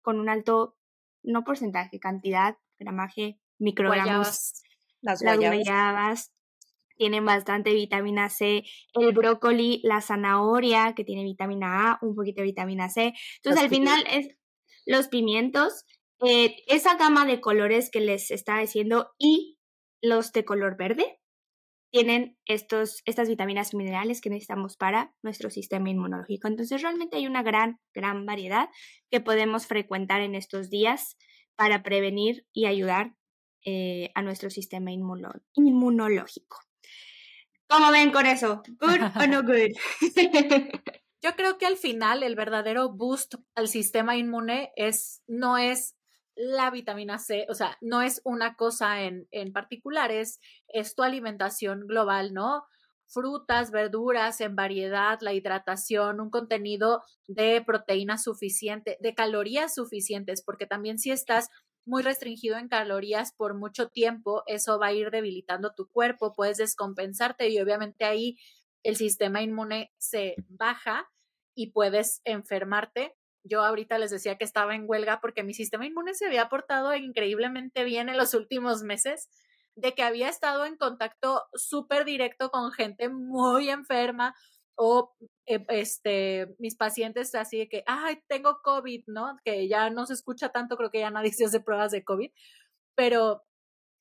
con 0.01 0.19
un 0.19 0.27
alto, 0.27 0.75
no 1.23 1.45
porcentaje, 1.45 2.01
cantidad, 2.01 2.57
gramaje, 2.77 3.39
microgramos. 3.61 4.53
Las 5.01 5.21
guayabas. 5.21 6.31
tienen 6.95 7.25
bastante 7.25 7.73
vitamina 7.73 8.29
C, 8.29 8.63
el 8.93 9.11
brócoli, 9.13 9.81
la 9.83 10.01
zanahoria, 10.01 10.93
que 10.93 11.03
tiene 11.03 11.23
vitamina 11.23 11.91
A, 11.91 11.99
un 12.03 12.13
poquito 12.13 12.41
de 12.41 12.47
vitamina 12.47 12.89
C. 12.89 13.13
Entonces, 13.37 13.63
al 13.63 13.69
final 13.69 14.03
es 14.11 14.35
los 14.85 15.07
pimientos, 15.07 15.85
eh, 16.23 16.57
esa 16.67 16.95
gama 16.97 17.25
de 17.25 17.41
colores 17.41 17.89
que 17.89 18.01
les 18.01 18.29
está 18.29 18.59
diciendo 18.59 19.11
y 19.17 19.57
los 20.03 20.31
de 20.31 20.45
color 20.45 20.77
verde, 20.77 21.19
tienen 21.91 22.37
estos, 22.45 23.01
estas 23.05 23.27
vitaminas 23.27 23.73
y 23.73 23.77
minerales 23.77 24.21
que 24.21 24.29
necesitamos 24.29 24.77
para 24.77 25.13
nuestro 25.23 25.49
sistema 25.49 25.89
inmunológico. 25.89 26.47
Entonces, 26.47 26.81
realmente 26.81 27.17
hay 27.17 27.27
una 27.27 27.43
gran, 27.43 27.79
gran 27.93 28.25
variedad 28.25 28.69
que 29.09 29.19
podemos 29.19 29.67
frecuentar 29.67 30.21
en 30.21 30.35
estos 30.35 30.69
días 30.69 31.17
para 31.55 31.83
prevenir 31.83 32.45
y 32.53 32.65
ayudar 32.65 33.15
eh, 33.65 34.11
a 34.15 34.21
nuestro 34.21 34.49
sistema 34.49 34.91
inmunológico. 34.91 36.59
¿Cómo 37.67 37.91
ven 37.91 38.11
con 38.11 38.25
eso? 38.25 38.63
¿Good 38.79 39.01
o 39.21 39.27
no 39.27 39.43
good? 39.43 39.71
Yo 41.23 41.35
creo 41.35 41.57
que 41.57 41.67
al 41.67 41.77
final 41.77 42.23
el 42.23 42.35
verdadero 42.35 42.89
boost 42.89 43.35
al 43.55 43.67
sistema 43.67 44.17
inmune 44.17 44.71
es, 44.75 45.21
no 45.27 45.57
es 45.57 45.95
la 46.35 46.71
vitamina 46.71 47.19
C, 47.19 47.45
o 47.49 47.53
sea, 47.53 47.77
no 47.79 48.01
es 48.01 48.21
una 48.23 48.55
cosa 48.55 49.03
en, 49.03 49.27
en 49.31 49.53
particular, 49.53 50.11
es, 50.11 50.39
tu 50.95 51.03
alimentación 51.03 51.85
global, 51.87 52.33
¿no? 52.33 52.63
frutas, 53.07 53.71
verduras 53.71 54.39
en 54.39 54.55
variedad, 54.55 55.19
la 55.21 55.33
hidratación, 55.33 56.21
un 56.21 56.29
contenido 56.29 57.03
de 57.27 57.61
proteína 57.61 58.17
suficiente, 58.17 58.97
de 59.01 59.13
calorías 59.13 59.75
suficientes, 59.75 60.41
porque 60.41 60.65
también 60.65 60.97
si 60.97 61.11
estás 61.11 61.49
muy 61.85 62.03
restringido 62.03 62.57
en 62.57 62.67
calorías 62.67 63.33
por 63.33 63.55
mucho 63.55 63.89
tiempo, 63.89 64.43
eso 64.45 64.79
va 64.79 64.87
a 64.87 64.93
ir 64.93 65.11
debilitando 65.11 65.73
tu 65.73 65.87
cuerpo, 65.87 66.33
puedes 66.33 66.57
descompensarte 66.57 67.49
y 67.49 67.59
obviamente 67.59 68.05
ahí 68.05 68.37
el 68.83 68.95
sistema 68.95 69.41
inmune 69.41 69.91
se 69.97 70.35
baja 70.47 71.09
y 71.55 71.71
puedes 71.71 72.21
enfermarte. 72.23 73.15
Yo 73.43 73.63
ahorita 73.63 73.97
les 73.97 74.11
decía 74.11 74.37
que 74.37 74.43
estaba 74.43 74.75
en 74.75 74.85
huelga 74.87 75.19
porque 75.21 75.43
mi 75.43 75.53
sistema 75.53 75.85
inmune 75.85 76.13
se 76.13 76.27
había 76.27 76.49
portado 76.49 76.95
increíblemente 76.95 77.83
bien 77.83 78.09
en 78.09 78.17
los 78.17 78.33
últimos 78.33 78.83
meses, 78.83 79.29
de 79.75 79.93
que 79.93 80.03
había 80.03 80.29
estado 80.29 80.65
en 80.65 80.77
contacto 80.77 81.43
súper 81.53 82.05
directo 82.05 82.51
con 82.51 82.71
gente 82.71 83.09
muy 83.09 83.69
enferma 83.69 84.35
o 84.75 85.13
eh, 85.47 85.65
este 85.69 86.55
mis 86.59 86.75
pacientes 86.75 87.35
así 87.35 87.59
de 87.59 87.69
que, 87.69 87.83
ay, 87.87 88.21
tengo 88.27 88.61
COVID, 88.63 89.03
¿no? 89.07 89.37
Que 89.45 89.67
ya 89.67 89.89
no 89.89 90.05
se 90.05 90.13
escucha 90.13 90.49
tanto, 90.49 90.77
creo 90.77 90.91
que 90.91 90.99
ya 91.01 91.11
nadie 91.11 91.31
se 91.33 91.45
hace 91.45 91.59
pruebas 91.61 91.91
de 91.91 92.03
COVID, 92.03 92.31
pero 92.95 93.43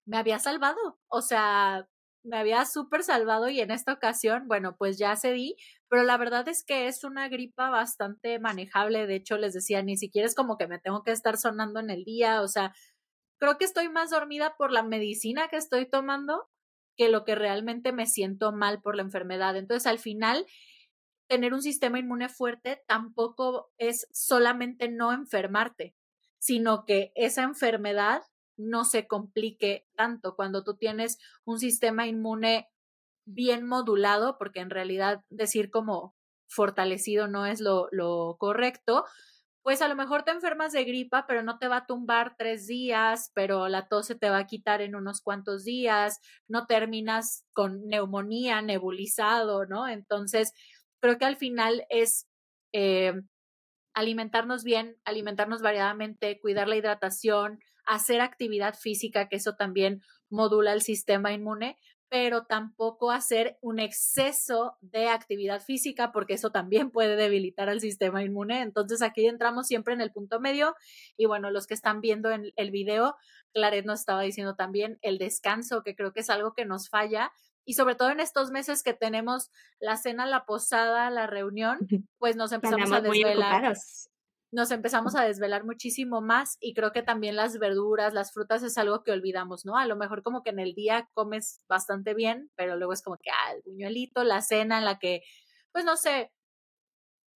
me 0.06 0.18
había 0.18 0.38
salvado, 0.40 0.98
o 1.08 1.22
sea, 1.22 1.88
me 2.24 2.36
había 2.38 2.66
súper 2.66 3.02
salvado 3.02 3.48
y 3.48 3.60
en 3.60 3.70
esta 3.70 3.92
ocasión, 3.94 4.46
bueno, 4.48 4.76
pues 4.76 4.98
ya 4.98 5.16
cedí, 5.16 5.56
pero 5.88 6.02
la 6.04 6.18
verdad 6.18 6.48
es 6.48 6.64
que 6.64 6.86
es 6.86 7.04
una 7.04 7.28
gripa 7.28 7.70
bastante 7.70 8.38
manejable. 8.38 9.06
De 9.06 9.16
hecho, 9.16 9.38
les 9.38 9.54
decía, 9.54 9.82
ni 9.82 9.96
siquiera 9.96 10.26
es 10.26 10.34
como 10.34 10.58
que 10.58 10.66
me 10.68 10.78
tengo 10.78 11.02
que 11.02 11.12
estar 11.12 11.38
sonando 11.38 11.80
en 11.80 11.90
el 11.90 12.04
día, 12.04 12.42
o 12.42 12.48
sea, 12.48 12.74
creo 13.40 13.58
que 13.58 13.64
estoy 13.64 13.88
más 13.88 14.10
dormida 14.10 14.54
por 14.58 14.72
la 14.72 14.82
medicina 14.82 15.48
que 15.48 15.56
estoy 15.56 15.88
tomando 15.88 16.49
que 17.00 17.08
lo 17.08 17.24
que 17.24 17.34
realmente 17.34 17.92
me 17.92 18.04
siento 18.04 18.52
mal 18.52 18.82
por 18.82 18.94
la 18.94 19.00
enfermedad. 19.00 19.56
Entonces, 19.56 19.86
al 19.86 19.98
final, 19.98 20.44
tener 21.28 21.54
un 21.54 21.62
sistema 21.62 21.98
inmune 21.98 22.28
fuerte 22.28 22.82
tampoco 22.86 23.72
es 23.78 24.06
solamente 24.12 24.90
no 24.90 25.10
enfermarte, 25.10 25.96
sino 26.38 26.84
que 26.84 27.10
esa 27.14 27.42
enfermedad 27.42 28.20
no 28.58 28.84
se 28.84 29.06
complique 29.06 29.88
tanto 29.96 30.36
cuando 30.36 30.62
tú 30.62 30.76
tienes 30.76 31.16
un 31.46 31.58
sistema 31.58 32.06
inmune 32.06 32.68
bien 33.24 33.66
modulado, 33.66 34.36
porque 34.36 34.60
en 34.60 34.68
realidad 34.68 35.24
decir 35.30 35.70
como 35.70 36.14
fortalecido 36.48 37.28
no 37.28 37.46
es 37.46 37.62
lo, 37.62 37.88
lo 37.92 38.36
correcto, 38.38 39.06
pues 39.62 39.82
a 39.82 39.88
lo 39.88 39.94
mejor 39.94 40.22
te 40.22 40.30
enfermas 40.30 40.72
de 40.72 40.84
gripa, 40.84 41.26
pero 41.26 41.42
no 41.42 41.58
te 41.58 41.68
va 41.68 41.78
a 41.78 41.86
tumbar 41.86 42.34
tres 42.38 42.66
días, 42.66 43.30
pero 43.34 43.68
la 43.68 43.88
tos 43.88 44.06
se 44.06 44.14
te 44.14 44.30
va 44.30 44.38
a 44.38 44.46
quitar 44.46 44.80
en 44.80 44.94
unos 44.94 45.20
cuantos 45.20 45.64
días, 45.64 46.20
no 46.48 46.66
terminas 46.66 47.44
con 47.52 47.86
neumonía, 47.86 48.62
nebulizado, 48.62 49.66
¿no? 49.66 49.86
Entonces, 49.88 50.52
creo 51.00 51.18
que 51.18 51.26
al 51.26 51.36
final 51.36 51.84
es 51.90 52.26
eh, 52.72 53.12
alimentarnos 53.94 54.64
bien, 54.64 54.96
alimentarnos 55.04 55.62
variadamente, 55.62 56.40
cuidar 56.40 56.68
la 56.68 56.76
hidratación, 56.76 57.60
hacer 57.84 58.20
actividad 58.20 58.74
física, 58.74 59.28
que 59.28 59.36
eso 59.36 59.56
también 59.56 60.02
modula 60.30 60.72
el 60.72 60.82
sistema 60.82 61.32
inmune, 61.32 61.76
pero 62.10 62.44
tampoco 62.44 63.12
hacer 63.12 63.56
un 63.62 63.78
exceso 63.78 64.76
de 64.80 65.08
actividad 65.08 65.62
física 65.62 66.10
porque 66.10 66.34
eso 66.34 66.50
también 66.50 66.90
puede 66.90 67.14
debilitar 67.14 67.68
al 67.68 67.80
sistema 67.80 68.24
inmune. 68.24 68.62
Entonces 68.62 69.00
aquí 69.00 69.26
entramos 69.26 69.68
siempre 69.68 69.94
en 69.94 70.00
el 70.00 70.10
punto 70.10 70.40
medio 70.40 70.74
y 71.16 71.26
bueno, 71.26 71.50
los 71.50 71.68
que 71.68 71.74
están 71.74 72.00
viendo 72.00 72.30
en 72.32 72.52
el 72.56 72.72
video, 72.72 73.16
Claret 73.54 73.86
nos 73.86 74.00
estaba 74.00 74.22
diciendo 74.22 74.56
también 74.56 74.98
el 75.02 75.18
descanso, 75.18 75.84
que 75.84 75.94
creo 75.94 76.12
que 76.12 76.20
es 76.20 76.30
algo 76.30 76.52
que 76.52 76.66
nos 76.66 76.88
falla 76.88 77.30
y 77.64 77.74
sobre 77.74 77.94
todo 77.94 78.10
en 78.10 78.18
estos 78.18 78.50
meses 78.50 78.82
que 78.82 78.92
tenemos 78.92 79.50
la 79.78 79.96
cena, 79.96 80.26
la 80.26 80.44
posada, 80.44 81.10
la 81.10 81.28
reunión, 81.28 81.78
pues 82.18 82.34
nos 82.34 82.50
empezamos 82.50 82.90
a 82.90 83.00
desvelar 83.00 83.76
nos 84.52 84.70
empezamos 84.72 85.14
a 85.14 85.24
desvelar 85.24 85.64
muchísimo 85.64 86.20
más 86.20 86.56
y 86.60 86.74
creo 86.74 86.92
que 86.92 87.02
también 87.02 87.36
las 87.36 87.58
verduras, 87.58 88.14
las 88.14 88.32
frutas 88.32 88.62
es 88.62 88.76
algo 88.78 89.04
que 89.04 89.12
olvidamos, 89.12 89.64
¿no? 89.64 89.76
A 89.76 89.86
lo 89.86 89.96
mejor 89.96 90.22
como 90.22 90.42
que 90.42 90.50
en 90.50 90.58
el 90.58 90.74
día 90.74 91.08
comes 91.14 91.60
bastante 91.68 92.14
bien, 92.14 92.50
pero 92.56 92.76
luego 92.76 92.92
es 92.92 93.02
como 93.02 93.16
que, 93.16 93.30
ah, 93.30 93.52
el 93.54 93.62
buñuelito, 93.64 94.24
la 94.24 94.40
cena 94.42 94.78
en 94.78 94.84
la 94.84 94.98
que, 94.98 95.22
pues 95.72 95.84
no 95.84 95.96
sé, 95.96 96.32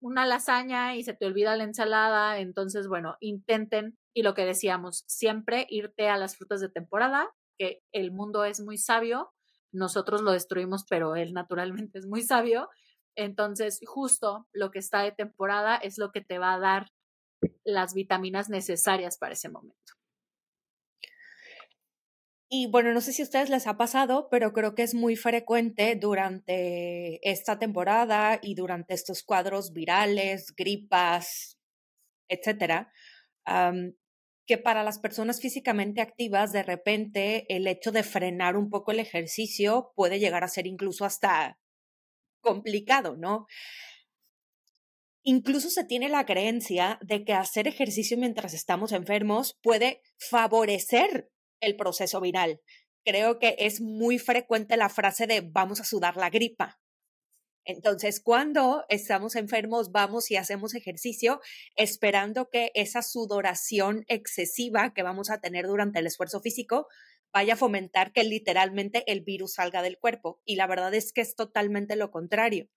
una 0.00 0.26
lasaña 0.26 0.96
y 0.96 1.04
se 1.04 1.14
te 1.14 1.26
olvida 1.26 1.56
la 1.56 1.64
ensalada, 1.64 2.38
entonces, 2.38 2.88
bueno, 2.88 3.16
intenten 3.20 3.96
y 4.12 4.22
lo 4.22 4.34
que 4.34 4.44
decíamos, 4.44 5.04
siempre 5.06 5.66
irte 5.70 6.08
a 6.08 6.16
las 6.16 6.36
frutas 6.36 6.60
de 6.60 6.68
temporada, 6.68 7.30
que 7.58 7.82
el 7.92 8.12
mundo 8.12 8.44
es 8.44 8.60
muy 8.60 8.76
sabio, 8.76 9.32
nosotros 9.72 10.20
lo 10.22 10.32
destruimos, 10.32 10.84
pero 10.88 11.16
él 11.16 11.32
naturalmente 11.32 11.98
es 11.98 12.06
muy 12.06 12.22
sabio. 12.22 12.68
Entonces, 13.16 13.80
justo 13.86 14.46
lo 14.52 14.70
que 14.70 14.78
está 14.78 15.02
de 15.02 15.12
temporada 15.12 15.76
es 15.76 15.98
lo 15.98 16.12
que 16.12 16.20
te 16.20 16.38
va 16.38 16.54
a 16.54 16.58
dar 16.58 16.90
las 17.64 17.94
vitaminas 17.94 18.48
necesarias 18.48 19.18
para 19.18 19.32
ese 19.32 19.48
momento. 19.48 19.94
Y 22.48 22.68
bueno, 22.68 22.92
no 22.92 23.00
sé 23.00 23.12
si 23.12 23.22
a 23.22 23.24
ustedes 23.24 23.50
les 23.50 23.66
ha 23.66 23.76
pasado, 23.76 24.28
pero 24.30 24.52
creo 24.52 24.74
que 24.74 24.82
es 24.82 24.94
muy 24.94 25.16
frecuente 25.16 25.96
durante 25.96 27.18
esta 27.28 27.58
temporada 27.58 28.38
y 28.40 28.54
durante 28.54 28.94
estos 28.94 29.24
cuadros 29.24 29.72
virales, 29.72 30.54
gripas, 30.56 31.58
etcétera, 32.28 32.92
que 34.46 34.58
para 34.58 34.84
las 34.84 34.98
personas 35.00 35.40
físicamente 35.40 36.00
activas, 36.00 36.52
de 36.52 36.62
repente 36.62 37.46
el 37.48 37.66
hecho 37.66 37.90
de 37.90 38.04
frenar 38.04 38.56
un 38.56 38.70
poco 38.70 38.92
el 38.92 39.00
ejercicio 39.00 39.92
puede 39.96 40.20
llegar 40.20 40.44
a 40.44 40.48
ser 40.48 40.66
incluso 40.66 41.04
hasta 41.04 41.58
complicado, 42.40 43.16
¿no? 43.16 43.46
Incluso 45.26 45.70
se 45.70 45.84
tiene 45.84 46.10
la 46.10 46.26
creencia 46.26 46.98
de 47.00 47.24
que 47.24 47.32
hacer 47.32 47.66
ejercicio 47.66 48.18
mientras 48.18 48.52
estamos 48.52 48.92
enfermos 48.92 49.56
puede 49.62 50.02
favorecer 50.18 51.30
el 51.60 51.76
proceso 51.76 52.20
viral. 52.20 52.60
Creo 53.06 53.38
que 53.38 53.56
es 53.58 53.80
muy 53.80 54.18
frecuente 54.18 54.76
la 54.76 54.90
frase 54.90 55.26
de 55.26 55.40
vamos 55.40 55.80
a 55.80 55.84
sudar 55.84 56.18
la 56.18 56.28
gripa. 56.28 56.78
Entonces, 57.64 58.20
cuando 58.20 58.84
estamos 58.90 59.34
enfermos, 59.36 59.90
vamos 59.90 60.30
y 60.30 60.36
hacemos 60.36 60.74
ejercicio 60.74 61.40
esperando 61.76 62.50
que 62.50 62.70
esa 62.74 63.00
sudoración 63.00 64.04
excesiva 64.08 64.92
que 64.92 65.02
vamos 65.02 65.30
a 65.30 65.40
tener 65.40 65.66
durante 65.66 66.00
el 66.00 66.06
esfuerzo 66.06 66.42
físico 66.42 66.86
vaya 67.32 67.54
a 67.54 67.56
fomentar 67.56 68.12
que 68.12 68.24
literalmente 68.24 69.10
el 69.10 69.22
virus 69.22 69.54
salga 69.54 69.80
del 69.80 69.98
cuerpo. 69.98 70.42
Y 70.44 70.56
la 70.56 70.66
verdad 70.66 70.92
es 70.92 71.14
que 71.14 71.22
es 71.22 71.34
totalmente 71.34 71.96
lo 71.96 72.10
contrario. 72.10 72.68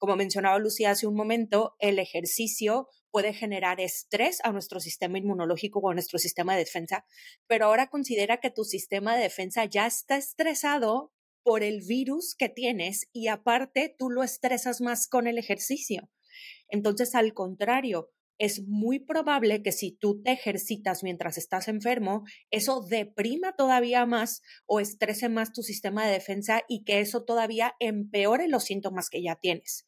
Como 0.00 0.16
mencionaba 0.16 0.58
Lucía 0.58 0.92
hace 0.92 1.06
un 1.06 1.14
momento, 1.14 1.76
el 1.78 1.98
ejercicio 1.98 2.88
puede 3.10 3.34
generar 3.34 3.82
estrés 3.82 4.38
a 4.44 4.50
nuestro 4.50 4.80
sistema 4.80 5.18
inmunológico 5.18 5.78
o 5.78 5.90
a 5.90 5.92
nuestro 5.92 6.18
sistema 6.18 6.54
de 6.54 6.60
defensa, 6.60 7.04
pero 7.46 7.66
ahora 7.66 7.88
considera 7.90 8.38
que 8.40 8.50
tu 8.50 8.64
sistema 8.64 9.14
de 9.14 9.24
defensa 9.24 9.66
ya 9.66 9.86
está 9.86 10.16
estresado 10.16 11.12
por 11.42 11.62
el 11.62 11.82
virus 11.86 12.34
que 12.34 12.48
tienes 12.48 13.10
y 13.12 13.28
aparte 13.28 13.94
tú 13.98 14.08
lo 14.08 14.22
estresas 14.22 14.80
más 14.80 15.06
con 15.06 15.26
el 15.26 15.36
ejercicio. 15.36 16.08
Entonces, 16.70 17.14
al 17.14 17.34
contrario, 17.34 18.10
es 18.38 18.66
muy 18.66 19.00
probable 19.00 19.62
que 19.62 19.70
si 19.70 19.92
tú 19.92 20.22
te 20.22 20.32
ejercitas 20.32 21.02
mientras 21.02 21.36
estás 21.36 21.68
enfermo, 21.68 22.24
eso 22.50 22.80
deprima 22.80 23.54
todavía 23.54 24.06
más 24.06 24.40
o 24.64 24.80
estrese 24.80 25.28
más 25.28 25.52
tu 25.52 25.62
sistema 25.62 26.06
de 26.06 26.14
defensa 26.14 26.62
y 26.68 26.84
que 26.84 27.00
eso 27.00 27.22
todavía 27.22 27.74
empeore 27.80 28.48
los 28.48 28.64
síntomas 28.64 29.10
que 29.10 29.22
ya 29.22 29.36
tienes. 29.36 29.84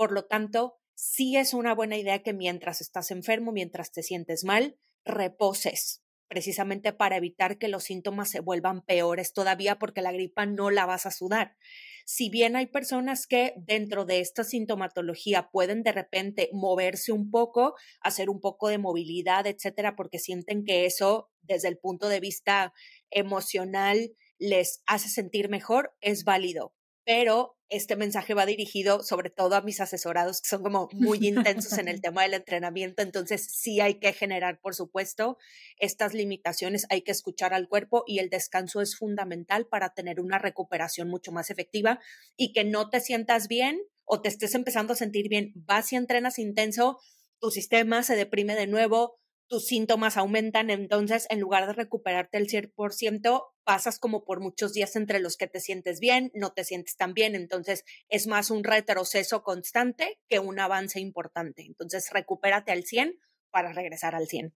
Por 0.00 0.12
lo 0.12 0.24
tanto, 0.24 0.78
sí 0.94 1.36
es 1.36 1.52
una 1.52 1.74
buena 1.74 1.98
idea 1.98 2.22
que 2.22 2.32
mientras 2.32 2.80
estás 2.80 3.10
enfermo, 3.10 3.52
mientras 3.52 3.92
te 3.92 4.02
sientes 4.02 4.44
mal, 4.44 4.78
reposes, 5.04 6.02
precisamente 6.26 6.94
para 6.94 7.18
evitar 7.18 7.58
que 7.58 7.68
los 7.68 7.84
síntomas 7.84 8.30
se 8.30 8.40
vuelvan 8.40 8.80
peores 8.80 9.34
todavía 9.34 9.78
porque 9.78 10.00
la 10.00 10.10
gripa 10.10 10.46
no 10.46 10.70
la 10.70 10.86
vas 10.86 11.04
a 11.04 11.10
sudar. 11.10 11.58
Si 12.06 12.30
bien 12.30 12.56
hay 12.56 12.64
personas 12.64 13.26
que 13.26 13.52
dentro 13.58 14.06
de 14.06 14.20
esta 14.20 14.42
sintomatología 14.42 15.50
pueden 15.50 15.82
de 15.82 15.92
repente 15.92 16.48
moverse 16.54 17.12
un 17.12 17.30
poco, 17.30 17.74
hacer 18.00 18.30
un 18.30 18.40
poco 18.40 18.68
de 18.68 18.78
movilidad, 18.78 19.46
etcétera, 19.46 19.96
porque 19.96 20.18
sienten 20.18 20.64
que 20.64 20.86
eso 20.86 21.30
desde 21.42 21.68
el 21.68 21.76
punto 21.76 22.08
de 22.08 22.20
vista 22.20 22.72
emocional 23.10 24.16
les 24.38 24.82
hace 24.86 25.10
sentir 25.10 25.50
mejor, 25.50 25.94
es 26.00 26.24
válido 26.24 26.72
pero 27.04 27.56
este 27.70 27.96
mensaje 27.96 28.34
va 28.34 28.46
dirigido 28.46 29.02
sobre 29.02 29.30
todo 29.30 29.54
a 29.54 29.62
mis 29.62 29.80
asesorados 29.80 30.42
que 30.42 30.48
son 30.48 30.62
como 30.62 30.88
muy 30.92 31.26
intensos 31.26 31.78
en 31.78 31.88
el 31.88 32.00
tema 32.02 32.22
del 32.22 32.34
entrenamiento, 32.34 33.02
entonces 33.02 33.46
sí 33.50 33.80
hay 33.80 33.94
que 33.94 34.12
generar, 34.12 34.60
por 34.60 34.74
supuesto, 34.74 35.38
estas 35.78 36.12
limitaciones, 36.12 36.86
hay 36.90 37.02
que 37.02 37.12
escuchar 37.12 37.54
al 37.54 37.68
cuerpo 37.68 38.04
y 38.06 38.18
el 38.18 38.28
descanso 38.28 38.80
es 38.80 38.96
fundamental 38.96 39.66
para 39.66 39.94
tener 39.94 40.20
una 40.20 40.38
recuperación 40.38 41.08
mucho 41.08 41.32
más 41.32 41.50
efectiva 41.50 42.00
y 42.36 42.52
que 42.52 42.64
no 42.64 42.90
te 42.90 43.00
sientas 43.00 43.48
bien 43.48 43.80
o 44.04 44.20
te 44.20 44.28
estés 44.28 44.54
empezando 44.54 44.92
a 44.92 44.96
sentir 44.96 45.28
bien, 45.28 45.52
vas 45.54 45.92
y 45.92 45.96
entrenas 45.96 46.38
intenso, 46.40 46.98
tu 47.38 47.50
sistema 47.50 48.02
se 48.02 48.16
deprime 48.16 48.56
de 48.56 48.66
nuevo, 48.66 49.20
tus 49.50 49.66
síntomas 49.66 50.16
aumentan, 50.16 50.70
entonces 50.70 51.26
en 51.28 51.40
lugar 51.40 51.66
de 51.66 51.72
recuperarte 51.72 52.38
el 52.38 52.48
100%, 52.48 53.42
pasas 53.64 53.98
como 53.98 54.24
por 54.24 54.40
muchos 54.40 54.72
días 54.72 54.94
entre 54.94 55.18
los 55.18 55.36
que 55.36 55.48
te 55.48 55.58
sientes 55.58 55.98
bien, 55.98 56.30
no 56.34 56.52
te 56.52 56.62
sientes 56.62 56.96
tan 56.96 57.14
bien, 57.14 57.34
entonces 57.34 57.84
es 58.08 58.28
más 58.28 58.50
un 58.52 58.62
retroceso 58.62 59.42
constante 59.42 60.20
que 60.28 60.38
un 60.38 60.60
avance 60.60 61.00
importante. 61.00 61.64
Entonces 61.66 62.10
recupérate 62.12 62.70
al 62.70 62.84
100 62.84 63.18
para 63.50 63.72
regresar 63.72 64.14
al 64.14 64.28
100 64.28 64.54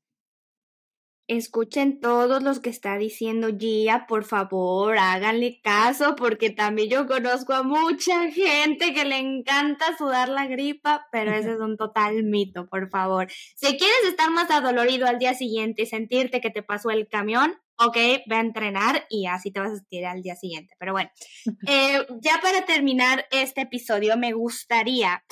escuchen 1.26 2.00
todos 2.00 2.42
los 2.42 2.60
que 2.60 2.70
está 2.70 2.98
diciendo 2.98 3.48
Gia, 3.56 4.06
por 4.06 4.24
favor, 4.24 4.96
háganle 4.98 5.60
caso, 5.62 6.14
porque 6.16 6.50
también 6.50 6.90
yo 6.90 7.06
conozco 7.06 7.54
a 7.54 7.62
mucha 7.62 8.30
gente 8.30 8.92
que 8.92 9.04
le 9.04 9.18
encanta 9.18 9.96
sudar 9.96 10.28
la 10.28 10.46
gripa, 10.46 11.06
pero 11.12 11.32
ese 11.32 11.52
es 11.52 11.60
un 11.60 11.76
total 11.76 12.24
mito, 12.24 12.68
por 12.68 12.90
favor. 12.90 13.28
Si 13.56 13.76
quieres 13.78 14.04
estar 14.08 14.30
más 14.30 14.50
adolorido 14.50 15.06
al 15.06 15.18
día 15.18 15.34
siguiente 15.34 15.82
y 15.82 15.86
sentirte 15.86 16.40
que 16.40 16.50
te 16.50 16.62
pasó 16.62 16.90
el 16.90 17.08
camión, 17.08 17.54
ok, 17.76 17.96
ve 18.26 18.36
a 18.36 18.40
entrenar 18.40 19.06
y 19.08 19.26
así 19.26 19.50
te 19.50 19.60
vas 19.60 19.72
a 19.72 19.76
sentir 19.76 20.06
al 20.06 20.22
día 20.22 20.36
siguiente. 20.36 20.74
Pero 20.78 20.92
bueno, 20.92 21.10
eh, 21.68 22.06
ya 22.20 22.40
para 22.42 22.64
terminar 22.64 23.26
este 23.30 23.62
episodio, 23.62 24.16
me 24.16 24.32
gustaría 24.32 25.22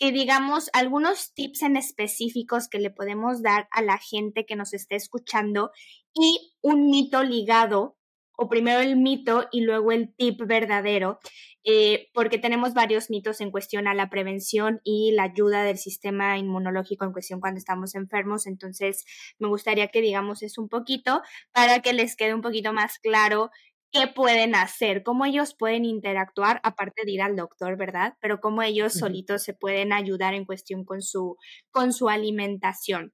que 0.00 0.12
digamos 0.12 0.70
algunos 0.72 1.34
tips 1.34 1.62
en 1.62 1.76
específicos 1.76 2.68
que 2.68 2.78
le 2.80 2.90
podemos 2.90 3.42
dar 3.42 3.68
a 3.70 3.82
la 3.82 3.98
gente 3.98 4.46
que 4.46 4.56
nos 4.56 4.72
esté 4.72 4.96
escuchando 4.96 5.72
y 6.14 6.54
un 6.62 6.88
mito 6.88 7.22
ligado, 7.22 7.98
o 8.34 8.48
primero 8.48 8.80
el 8.80 8.96
mito 8.96 9.46
y 9.52 9.60
luego 9.60 9.92
el 9.92 10.14
tip 10.16 10.40
verdadero, 10.46 11.20
eh, 11.64 12.08
porque 12.14 12.38
tenemos 12.38 12.72
varios 12.72 13.10
mitos 13.10 13.42
en 13.42 13.50
cuestión 13.50 13.86
a 13.86 13.92
la 13.92 14.08
prevención 14.08 14.80
y 14.82 15.12
la 15.12 15.24
ayuda 15.24 15.64
del 15.64 15.76
sistema 15.76 16.38
inmunológico 16.38 17.04
en 17.04 17.12
cuestión 17.12 17.38
cuando 17.38 17.58
estamos 17.58 17.94
enfermos. 17.94 18.46
Entonces, 18.46 19.04
me 19.38 19.48
gustaría 19.48 19.88
que 19.88 20.00
digamos 20.00 20.42
eso 20.42 20.62
un 20.62 20.70
poquito 20.70 21.20
para 21.52 21.80
que 21.80 21.92
les 21.92 22.16
quede 22.16 22.32
un 22.32 22.40
poquito 22.40 22.72
más 22.72 22.98
claro 22.98 23.50
qué 23.92 24.06
pueden 24.06 24.54
hacer, 24.54 25.02
cómo 25.02 25.24
ellos 25.24 25.54
pueden 25.58 25.84
interactuar, 25.84 26.60
aparte 26.62 27.02
de 27.04 27.12
ir 27.12 27.22
al 27.22 27.36
doctor, 27.36 27.76
¿verdad? 27.76 28.14
Pero 28.20 28.40
cómo 28.40 28.62
ellos 28.62 28.92
solitos 28.94 29.42
se 29.42 29.54
pueden 29.54 29.92
ayudar 29.92 30.34
en 30.34 30.44
cuestión 30.44 30.84
con 30.84 31.02
su, 31.02 31.36
con 31.70 31.92
su 31.92 32.08
alimentación. 32.08 33.12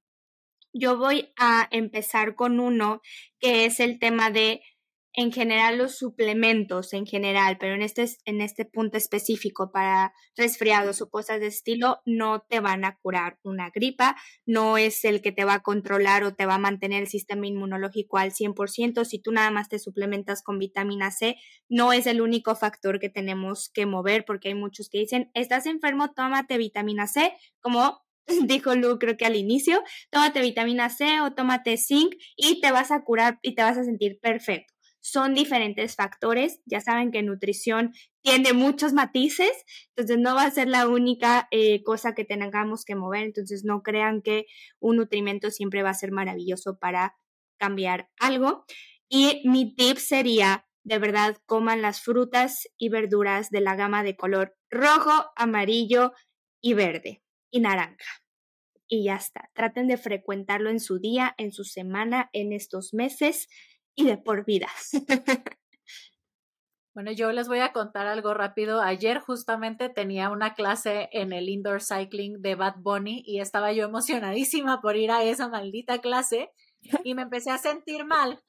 Yo 0.72 0.98
voy 0.98 1.32
a 1.38 1.68
empezar 1.70 2.34
con 2.34 2.60
uno 2.60 3.00
que 3.40 3.64
es 3.64 3.80
el 3.80 3.98
tema 3.98 4.30
de 4.30 4.60
en 5.16 5.32
general 5.32 5.78
los 5.78 5.96
suplementos 5.96 6.92
en 6.92 7.06
general, 7.06 7.56
pero 7.58 7.74
en 7.74 7.80
este, 7.80 8.06
en 8.26 8.42
este 8.42 8.66
punto 8.66 8.98
específico 8.98 9.72
para 9.72 10.12
resfriados 10.36 11.00
o 11.00 11.08
cosas 11.08 11.40
de 11.40 11.46
estilo, 11.46 12.00
no 12.04 12.44
te 12.48 12.60
van 12.60 12.84
a 12.84 12.98
curar 12.98 13.38
una 13.42 13.70
gripa, 13.70 14.14
no 14.44 14.76
es 14.76 15.06
el 15.06 15.22
que 15.22 15.32
te 15.32 15.46
va 15.46 15.54
a 15.54 15.62
controlar 15.62 16.22
o 16.24 16.34
te 16.34 16.44
va 16.44 16.56
a 16.56 16.58
mantener 16.58 17.02
el 17.02 17.08
sistema 17.08 17.46
inmunológico 17.46 18.18
al 18.18 18.32
100%. 18.32 19.04
Si 19.06 19.18
tú 19.18 19.32
nada 19.32 19.50
más 19.50 19.70
te 19.70 19.78
suplementas 19.78 20.42
con 20.42 20.58
vitamina 20.58 21.10
C, 21.10 21.36
no 21.70 21.94
es 21.94 22.06
el 22.06 22.20
único 22.20 22.54
factor 22.54 23.00
que 23.00 23.08
tenemos 23.08 23.70
que 23.70 23.86
mover, 23.86 24.26
porque 24.26 24.48
hay 24.48 24.54
muchos 24.54 24.90
que 24.90 24.98
dicen, 24.98 25.30
estás 25.32 25.64
enfermo, 25.64 26.12
tómate 26.12 26.58
vitamina 26.58 27.06
C, 27.06 27.32
como 27.60 28.04
dijo 28.44 28.74
Lu 28.74 28.98
creo 28.98 29.16
que 29.16 29.24
al 29.24 29.36
inicio, 29.36 29.82
tómate 30.10 30.42
vitamina 30.42 30.90
C 30.90 31.22
o 31.22 31.32
tómate 31.32 31.78
zinc 31.78 32.16
y 32.36 32.60
te 32.60 32.70
vas 32.70 32.90
a 32.90 33.02
curar 33.02 33.38
y 33.40 33.54
te 33.54 33.62
vas 33.62 33.78
a 33.78 33.84
sentir 33.84 34.18
perfecto 34.20 34.75
son 35.06 35.34
diferentes 35.34 35.94
factores. 35.94 36.60
Ya 36.66 36.80
saben 36.80 37.12
que 37.12 37.22
nutrición 37.22 37.92
tiene 38.22 38.52
muchos 38.54 38.92
matices, 38.92 39.52
entonces 39.90 40.18
no 40.18 40.34
va 40.34 40.42
a 40.42 40.50
ser 40.50 40.66
la 40.66 40.88
única 40.88 41.46
eh, 41.52 41.84
cosa 41.84 42.12
que 42.12 42.24
tengamos 42.24 42.84
que 42.84 42.96
mover. 42.96 43.22
Entonces 43.22 43.62
no 43.64 43.82
crean 43.82 44.20
que 44.20 44.46
un 44.80 44.96
nutrimento 44.96 45.52
siempre 45.52 45.84
va 45.84 45.90
a 45.90 45.94
ser 45.94 46.10
maravilloso 46.10 46.80
para 46.80 47.16
cambiar 47.56 48.10
algo. 48.18 48.64
Y 49.08 49.42
mi 49.48 49.76
tip 49.76 49.98
sería, 49.98 50.66
de 50.82 50.98
verdad, 50.98 51.36
coman 51.46 51.82
las 51.82 52.00
frutas 52.00 52.68
y 52.76 52.88
verduras 52.88 53.50
de 53.50 53.60
la 53.60 53.76
gama 53.76 54.02
de 54.02 54.16
color 54.16 54.56
rojo, 54.70 55.30
amarillo 55.36 56.14
y 56.60 56.74
verde 56.74 57.22
y 57.52 57.60
naranja. 57.60 58.24
Y 58.88 59.04
ya 59.04 59.14
está. 59.14 59.50
Traten 59.54 59.86
de 59.86 59.98
frecuentarlo 59.98 60.68
en 60.68 60.80
su 60.80 60.98
día, 60.98 61.32
en 61.38 61.52
su 61.52 61.62
semana, 61.62 62.28
en 62.32 62.52
estos 62.52 62.92
meses 62.92 63.46
y 63.96 64.04
de 64.04 64.18
por 64.18 64.44
vidas. 64.44 64.92
Bueno, 66.96 67.12
yo 67.12 67.30
les 67.30 67.46
voy 67.46 67.58
a 67.58 67.74
contar 67.74 68.06
algo 68.06 68.32
rápido. 68.32 68.80
Ayer 68.80 69.18
justamente 69.20 69.90
tenía 69.90 70.30
una 70.30 70.54
clase 70.54 71.10
en 71.12 71.34
el 71.34 71.50
indoor 71.50 71.82
cycling 71.82 72.40
de 72.40 72.54
Bad 72.54 72.76
Bunny 72.78 73.22
y 73.26 73.40
estaba 73.40 73.70
yo 73.74 73.84
emocionadísima 73.84 74.80
por 74.80 74.96
ir 74.96 75.10
a 75.10 75.22
esa 75.22 75.46
maldita 75.46 75.98
clase 75.98 76.48
y 77.04 77.14
me 77.14 77.20
empecé 77.20 77.50
a 77.50 77.58
sentir 77.58 78.06
mal. 78.06 78.40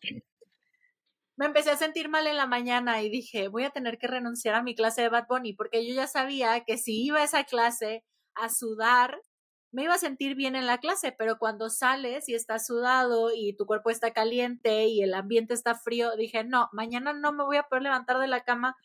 Me 1.36 1.47
empecé 1.47 1.71
a 1.71 1.75
sentir 1.75 2.07
mal 2.07 2.25
en 2.25 2.38
la 2.38 2.47
mañana 2.47 3.01
y 3.01 3.10
dije, 3.10 3.49
voy 3.49 3.65
a 3.65 3.71
tener 3.71 3.97
que 3.97 4.07
renunciar 4.07 4.55
a 4.55 4.63
mi 4.63 4.75
clase 4.75 5.01
de 5.01 5.10
Bad 5.10 5.27
Bunny 5.27 5.51
porque 5.51 5.86
yo 5.86 5.93
ya 5.93 6.07
sabía 6.07 6.63
que 6.65 6.77
si 6.77 7.03
iba 7.03 7.19
a 7.19 7.25
esa 7.25 7.43
clase 7.43 8.05
a 8.33 8.47
sudar, 8.47 9.19
me 9.71 9.84
iba 9.84 9.93
a 9.93 9.99
sentir 9.99 10.36
bien 10.36 10.56
en 10.56 10.65
la 10.65 10.80
clase, 10.80 11.13
pero 11.17 11.38
cuando 11.38 11.69
sales 11.69 12.30
y 12.30 12.36
estás 12.36 12.65
sudado 12.65 13.32
y 13.36 13.56
tu 13.56 13.65
cuerpo 13.65 13.89
está 13.89 14.12
caliente 14.12 14.86
y 14.88 15.01
el 15.01 15.13
ambiente 15.13 15.53
está 15.53 15.75
frío, 15.75 16.15
dije, 16.15 16.43
no, 16.43 16.69
mañana 16.71 17.13
no 17.13 17.34
me 17.34 17.43
voy 17.43 17.58
a 17.58 17.63
poder 17.63 17.84
levantar 17.84 18.19
de 18.19 18.27
la 18.27 18.43
cama. 18.43 18.75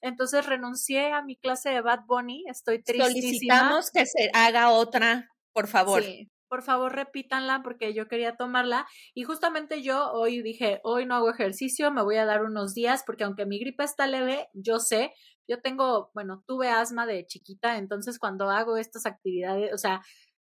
Entonces 0.00 0.46
renuncié 0.46 1.12
a 1.12 1.22
mi 1.22 1.36
clase 1.36 1.70
de 1.70 1.80
Bad 1.80 2.06
Bunny, 2.06 2.44
estoy 2.48 2.82
tristísima. 2.82 3.12
Solicitamos 3.12 3.90
que 3.90 4.06
se 4.06 4.30
haga 4.34 4.70
otra, 4.70 5.28
por 5.52 5.68
favor. 5.68 6.02
Sí, 6.02 6.30
por 6.48 6.62
favor 6.62 6.94
repítanla 6.94 7.62
porque 7.62 7.94
yo 7.94 8.08
quería 8.08 8.36
tomarla 8.36 8.86
y 9.14 9.22
justamente 9.22 9.82
yo 9.82 10.12
hoy 10.12 10.42
dije, 10.42 10.80
hoy 10.82 11.06
no 11.06 11.14
hago 11.14 11.30
ejercicio, 11.30 11.90
me 11.92 12.02
voy 12.02 12.16
a 12.16 12.26
dar 12.26 12.42
unos 12.42 12.74
días 12.74 13.04
porque 13.06 13.24
aunque 13.24 13.46
mi 13.46 13.58
gripa 13.58 13.84
está 13.84 14.06
leve, 14.06 14.48
yo 14.52 14.78
sé 14.78 15.14
yo 15.48 15.60
tengo, 15.60 16.10
bueno, 16.14 16.42
tuve 16.46 16.68
asma 16.68 17.06
de 17.06 17.26
chiquita, 17.26 17.78
entonces 17.78 18.18
cuando 18.18 18.50
hago 18.50 18.76
estas 18.76 19.06
actividades, 19.06 19.72
o 19.72 19.78
sea, 19.78 20.02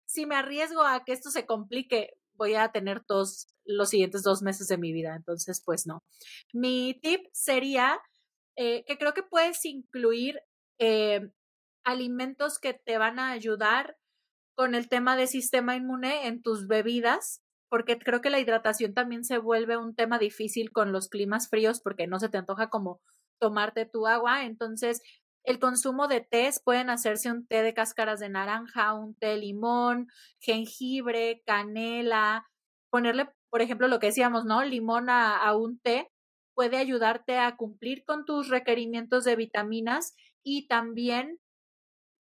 si 0.06 0.26
me 0.26 0.36
arriesgo 0.36 0.82
a 0.82 1.04
que 1.04 1.12
esto 1.12 1.30
se 1.30 1.46
complique, 1.46 2.14
voy 2.34 2.54
a 2.54 2.72
tener 2.72 3.04
todos 3.04 3.48
los 3.64 3.90
siguientes 3.90 4.22
dos 4.22 4.42
meses 4.42 4.68
de 4.68 4.78
mi 4.78 4.92
vida. 4.92 5.14
Entonces, 5.16 5.62
pues 5.64 5.86
no. 5.86 6.02
Mi 6.52 6.98
tip 7.02 7.26
sería 7.32 7.98
eh, 8.56 8.84
que 8.86 8.98
creo 8.98 9.14
que 9.14 9.22
puedes 9.22 9.64
incluir 9.64 10.40
eh, 10.78 11.30
alimentos 11.84 12.58
que 12.58 12.74
te 12.74 12.98
van 12.98 13.18
a 13.18 13.30
ayudar 13.30 13.96
con 14.54 14.74
el 14.74 14.88
tema 14.88 15.16
de 15.16 15.26
sistema 15.26 15.76
inmune 15.76 16.26
en 16.26 16.42
tus 16.42 16.68
bebidas, 16.68 17.42
porque 17.68 17.98
creo 17.98 18.20
que 18.20 18.30
la 18.30 18.38
hidratación 18.38 18.94
también 18.94 19.24
se 19.24 19.38
vuelve 19.38 19.76
un 19.76 19.94
tema 19.94 20.18
difícil 20.18 20.70
con 20.70 20.92
los 20.92 21.08
climas 21.08 21.48
fríos 21.48 21.80
porque 21.80 22.06
no 22.06 22.20
se 22.20 22.28
te 22.28 22.38
antoja 22.38 22.68
como 22.68 23.00
tomarte 23.38 23.86
tu 23.86 24.06
agua. 24.06 24.44
Entonces, 24.44 25.02
el 25.44 25.58
consumo 25.58 26.08
de 26.08 26.20
tés 26.20 26.60
pueden 26.64 26.90
hacerse 26.90 27.30
un 27.30 27.46
té 27.46 27.62
de 27.62 27.74
cáscaras 27.74 28.20
de 28.20 28.30
naranja, 28.30 28.94
un 28.94 29.14
té 29.14 29.28
de 29.28 29.36
limón, 29.38 30.08
jengibre, 30.40 31.42
canela, 31.46 32.46
ponerle, 32.90 33.28
por 33.50 33.60
ejemplo, 33.60 33.88
lo 33.88 33.98
que 33.98 34.06
decíamos, 34.08 34.44
¿no? 34.44 34.64
Limón 34.64 35.10
a, 35.10 35.36
a 35.36 35.56
un 35.56 35.78
té 35.78 36.10
puede 36.54 36.78
ayudarte 36.78 37.38
a 37.38 37.56
cumplir 37.56 38.04
con 38.04 38.24
tus 38.24 38.48
requerimientos 38.48 39.24
de 39.24 39.36
vitaminas 39.36 40.14
y 40.42 40.66
también 40.68 41.40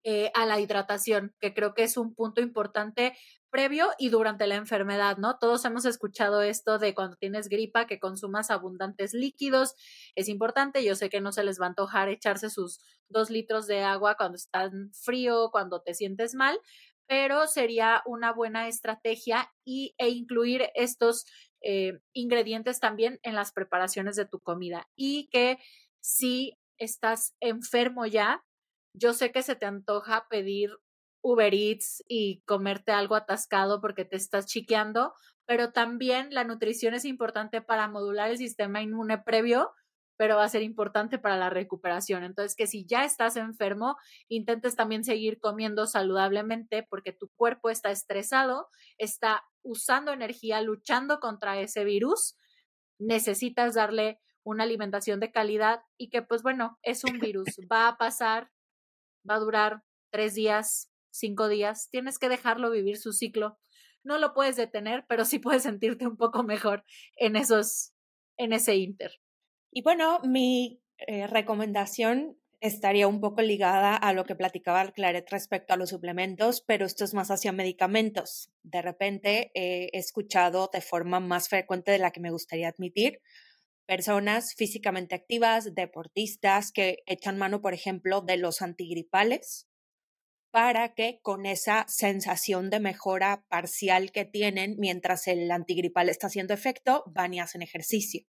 eh, 0.03 0.31
a 0.35 0.47
la 0.47 0.61
hidratación, 0.61 1.35
que 1.41 1.53
creo 1.53 1.75
que 1.75 1.83
es 1.83 1.97
un 1.97 2.15
punto 2.15 2.41
importante 2.41 3.15
previo 3.51 3.89
y 3.99 4.09
durante 4.09 4.47
la 4.47 4.55
enfermedad, 4.55 5.19
¿no? 5.19 5.37
Todos 5.39 5.65
hemos 5.65 5.85
escuchado 5.85 6.41
esto 6.43 6.79
de 6.79 6.95
cuando 6.95 7.17
tienes 7.17 7.49
gripa 7.49 7.87
que 7.87 7.99
consumas 7.99 8.51
abundantes 8.51 9.13
líquidos, 9.13 9.75
es 10.15 10.29
importante, 10.29 10.85
yo 10.85 10.95
sé 10.95 11.11
que 11.11 11.21
no 11.21 11.33
se 11.33 11.45
les 11.45 11.61
va 11.61 11.67
a 11.67 11.69
antojar 11.71 12.09
echarse 12.09 12.49
sus 12.49 12.79
dos 13.09 13.29
litros 13.29 13.67
de 13.67 13.83
agua 13.83 14.17
cuando 14.17 14.37
están 14.37 14.91
frío, 14.95 15.51
cuando 15.51 15.83
te 15.83 15.95
sientes 15.95 16.35
mal, 16.35 16.59
pero 17.07 17.47
sería 17.47 18.03
una 18.07 18.33
buena 18.33 18.69
estrategia 18.69 19.53
y, 19.65 19.95
e 19.99 20.11
incluir 20.11 20.71
estos 20.75 21.27
eh, 21.61 21.99
ingredientes 22.15 22.81
también 22.81 23.19
en 23.23 23.35
las 23.35 23.53
preparaciones 23.53 24.17
de 24.17 24.27
tu 24.27 24.41
comida 24.41 24.89
y 24.97 25.29
que 25.29 25.59
si 26.01 26.57
estás 26.79 27.35
enfermo 27.41 28.07
ya, 28.07 28.43
yo 28.93 29.13
sé 29.13 29.33
que 29.33 29.43
se 29.43 29.57
te 29.57 29.67
antoja 29.67 30.27
pedir 30.29 30.71
Uber 31.23 31.53
Eats 31.55 32.03
y 32.09 32.43
comerte 32.47 32.93
algo 32.93 33.15
atascado 33.15 33.81
porque 33.81 34.05
te 34.05 34.17
estás 34.17 34.47
chiqueando, 34.47 35.15
pero 35.47 35.73
también 35.73 36.29
la 36.31 36.45
nutrición 36.45 36.95
es 36.95 37.05
importante 37.05 37.61
para 37.61 37.89
modular 37.89 38.31
el 38.31 38.39
sistema 38.39 38.83
inmune 38.83 39.19
previo, 39.19 39.71
pero 40.17 40.37
va 40.37 40.45
a 40.45 40.49
ser 40.51 40.63
importante 40.63 41.19
para 41.19 41.37
la 41.37 41.51
recuperación. 41.51 42.25
Entonces, 42.25 42.55
que 42.55 42.67
si 42.67 42.85
ya 42.85 43.05
estás 43.05 43.37
enfermo, 43.37 43.97
intentes 44.29 44.77
también 44.77 45.03
seguir 45.03 45.39
comiendo 45.41 45.87
saludablemente 45.87 46.87
porque 46.89 47.13
tu 47.13 47.31
cuerpo 47.37 47.71
está 47.71 47.91
estresado, 47.91 48.69
está 48.99 49.43
usando 49.63 50.13
energía, 50.13 50.61
luchando 50.61 51.21
contra 51.21 51.59
ese 51.59 51.85
virus. 51.85 52.37
Necesitas 52.99 53.75
darle 53.75 54.21
una 54.43 54.65
alimentación 54.65 55.21
de 55.21 55.33
calidad 55.33 55.81
y 55.97 56.11
que, 56.11 56.23
pues 56.23 56.43
bueno, 56.43 56.79
es 56.83 57.05
un 57.05 57.19
virus, 57.19 57.49
va 57.71 57.89
a 57.89 57.97
pasar, 57.97 58.51
va 59.29 59.37
a 59.37 59.41
durar 59.41 59.83
tres 60.11 60.35
días, 60.35 60.91
cinco 61.11 61.49
días, 61.49 61.89
tienes 61.91 62.19
que 62.19 62.29
dejarlo 62.29 62.71
vivir 62.71 62.97
su 62.97 63.13
ciclo. 63.13 63.59
No 64.03 64.19
lo 64.19 64.33
puedes 64.33 64.57
detener, 64.57 65.05
pero 65.09 65.25
sí 65.25 65.39
puedes 65.39 65.63
sentirte 65.65 66.07
un 66.07 66.17
poco 66.17 66.43
mejor 66.43 66.85
en 67.17 67.37
esos, 67.37 67.93
en 68.37 68.53
ese 68.53 68.77
inter. 68.77 69.21
Y 69.71 69.83
bueno, 69.83 70.21
mi 70.25 70.83
eh, 70.99 71.27
recomendación 71.27 72.37
estaría 72.61 73.09
un 73.09 73.21
poco 73.21 73.41
ligada 73.41 73.97
a 73.97 74.13
lo 74.13 74.25
que 74.25 74.35
platicaba 74.35 74.91
Claret 74.93 75.31
respecto 75.31 75.73
a 75.73 75.77
los 75.77 75.91
suplementos, 75.91 76.61
pero 76.61 76.85
esto 76.85 77.05
es 77.05 77.15
más 77.15 77.31
hacia 77.31 77.53
medicamentos. 77.53 78.53
De 78.63 78.83
repente 78.83 79.51
he 79.55 79.89
escuchado 79.97 80.69
de 80.73 80.83
forma 80.83 81.21
más 81.21 81.49
frecuente 81.49 81.91
de 81.91 81.99
la 81.99 82.11
que 82.11 82.21
me 82.21 82.31
gustaría 82.31 82.69
admitir 82.69 83.21
personas 83.91 84.55
físicamente 84.55 85.17
activas, 85.17 85.75
deportistas 85.75 86.71
que 86.71 86.99
echan 87.07 87.37
mano, 87.37 87.61
por 87.61 87.75
ejemplo, 87.75 88.21
de 88.21 88.37
los 88.37 88.63
antigripales 88.63 89.67
para 90.53 90.95
que 90.95 91.19
con 91.23 91.45
esa 91.45 91.87
sensación 91.89 92.71
de 92.71 92.79
mejora 92.79 93.45
parcial 93.49 94.13
que 94.13 94.25
tienen 94.25 94.77
mientras 94.79 95.27
el 95.27 95.51
antigripal 95.51 96.09
está 96.09 96.29
haciendo 96.29 96.55
efecto, 96.55 97.03
van 97.09 97.35
y 97.35 97.41
hacen 97.41 97.63
ejercicio. 97.63 98.23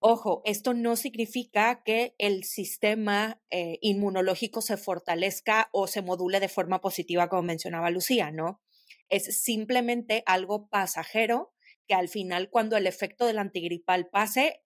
Ojo, 0.00 0.42
esto 0.44 0.74
no 0.74 0.96
significa 0.96 1.84
que 1.84 2.16
el 2.18 2.42
sistema 2.42 3.40
eh, 3.48 3.78
inmunológico 3.80 4.60
se 4.60 4.76
fortalezca 4.76 5.68
o 5.70 5.86
se 5.86 6.02
module 6.02 6.40
de 6.40 6.48
forma 6.48 6.80
positiva, 6.80 7.28
como 7.28 7.42
mencionaba 7.42 7.90
Lucía, 7.90 8.32
¿no? 8.32 8.60
Es 9.08 9.40
simplemente 9.40 10.24
algo 10.26 10.68
pasajero 10.68 11.52
que 11.90 11.94
al 11.96 12.08
final 12.08 12.50
cuando 12.50 12.76
el 12.76 12.86
efecto 12.86 13.26
del 13.26 13.40
antigripal 13.40 14.06
pase, 14.12 14.62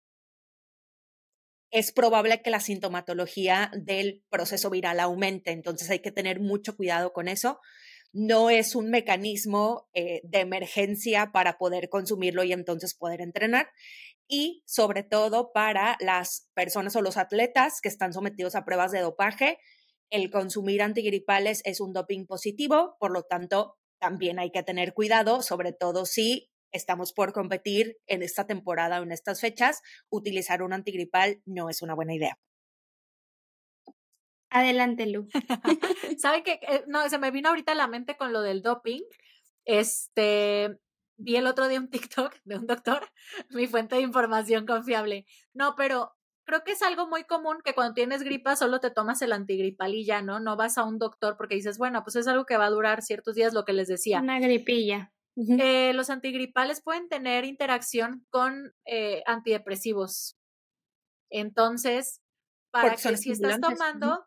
es 1.70 1.90
probable 1.90 2.42
que 2.42 2.50
la 2.50 2.60
sintomatología 2.60 3.70
del 3.74 4.22
proceso 4.28 4.68
viral 4.68 5.00
aumente. 5.00 5.50
Entonces 5.50 5.88
hay 5.88 6.00
que 6.00 6.12
tener 6.12 6.38
mucho 6.38 6.76
cuidado 6.76 7.14
con 7.14 7.28
eso. 7.28 7.60
No 8.12 8.50
es 8.50 8.74
un 8.74 8.90
mecanismo 8.90 9.88
eh, 9.94 10.20
de 10.24 10.40
emergencia 10.40 11.32
para 11.32 11.56
poder 11.56 11.88
consumirlo 11.88 12.44
y 12.44 12.52
entonces 12.52 12.94
poder 12.94 13.22
entrenar. 13.22 13.70
Y 14.28 14.62
sobre 14.66 15.02
todo 15.02 15.50
para 15.54 15.96
las 16.00 16.50
personas 16.52 16.94
o 16.94 17.00
los 17.00 17.16
atletas 17.16 17.80
que 17.80 17.88
están 17.88 18.12
sometidos 18.12 18.54
a 18.54 18.66
pruebas 18.66 18.92
de 18.92 19.00
dopaje, 19.00 19.58
el 20.10 20.30
consumir 20.30 20.82
antigripales 20.82 21.62
es 21.64 21.80
un 21.80 21.94
doping 21.94 22.26
positivo, 22.26 22.98
por 23.00 23.12
lo 23.12 23.22
tanto, 23.22 23.78
también 23.98 24.38
hay 24.38 24.50
que 24.50 24.62
tener 24.62 24.92
cuidado, 24.92 25.40
sobre 25.40 25.72
todo 25.72 26.04
si 26.04 26.50
estamos 26.74 27.12
por 27.12 27.32
competir 27.32 27.96
en 28.06 28.22
esta 28.22 28.46
temporada 28.46 29.00
o 29.00 29.04
en 29.04 29.12
estas 29.12 29.40
fechas, 29.40 29.80
utilizar 30.10 30.62
un 30.62 30.72
antigripal 30.72 31.40
no 31.46 31.70
es 31.70 31.80
una 31.80 31.94
buena 31.94 32.14
idea. 32.14 32.38
Adelante, 34.50 35.06
Lu. 35.06 35.28
¿Sabe 36.18 36.42
qué? 36.42 36.60
Eh, 36.62 36.84
no, 36.86 37.08
se 37.08 37.18
me 37.18 37.30
vino 37.30 37.48
ahorita 37.48 37.72
a 37.72 37.76
la 37.76 37.86
mente 37.86 38.16
con 38.16 38.32
lo 38.32 38.42
del 38.42 38.62
doping. 38.62 39.02
Este, 39.64 40.78
vi 41.16 41.36
el 41.36 41.46
otro 41.46 41.68
día 41.68 41.80
un 41.80 41.90
TikTok 41.90 42.34
de 42.44 42.56
un 42.56 42.66
doctor, 42.66 43.08
mi 43.50 43.66
fuente 43.66 43.96
de 43.96 44.02
información 44.02 44.66
confiable. 44.66 45.26
No, 45.54 45.74
pero 45.76 46.12
creo 46.44 46.64
que 46.64 46.72
es 46.72 46.82
algo 46.82 47.08
muy 47.08 47.24
común 47.24 47.58
que 47.64 47.74
cuando 47.74 47.94
tienes 47.94 48.22
gripa 48.22 48.56
solo 48.56 48.80
te 48.80 48.90
tomas 48.90 49.22
el 49.22 49.32
antigripal 49.32 49.94
y 49.94 50.04
ya, 50.04 50.22
¿no? 50.22 50.40
No 50.40 50.56
vas 50.56 50.76
a 50.76 50.84
un 50.84 50.98
doctor 50.98 51.36
porque 51.36 51.54
dices, 51.54 51.78
bueno, 51.78 52.02
pues 52.02 52.16
es 52.16 52.26
algo 52.26 52.44
que 52.44 52.56
va 52.56 52.66
a 52.66 52.70
durar 52.70 53.02
ciertos 53.02 53.36
días, 53.36 53.54
lo 53.54 53.64
que 53.64 53.72
les 53.72 53.88
decía. 53.88 54.20
Una 54.20 54.40
gripilla. 54.40 55.13
Eh, 55.36 55.92
los 55.94 56.10
antigripales 56.10 56.80
pueden 56.80 57.08
tener 57.08 57.44
interacción 57.44 58.24
con 58.30 58.72
eh, 58.86 59.22
antidepresivos. 59.26 60.36
Entonces, 61.28 62.20
para 62.70 62.94
que 62.94 63.16
si 63.16 63.32
estás 63.32 63.60
tomando, 63.60 64.24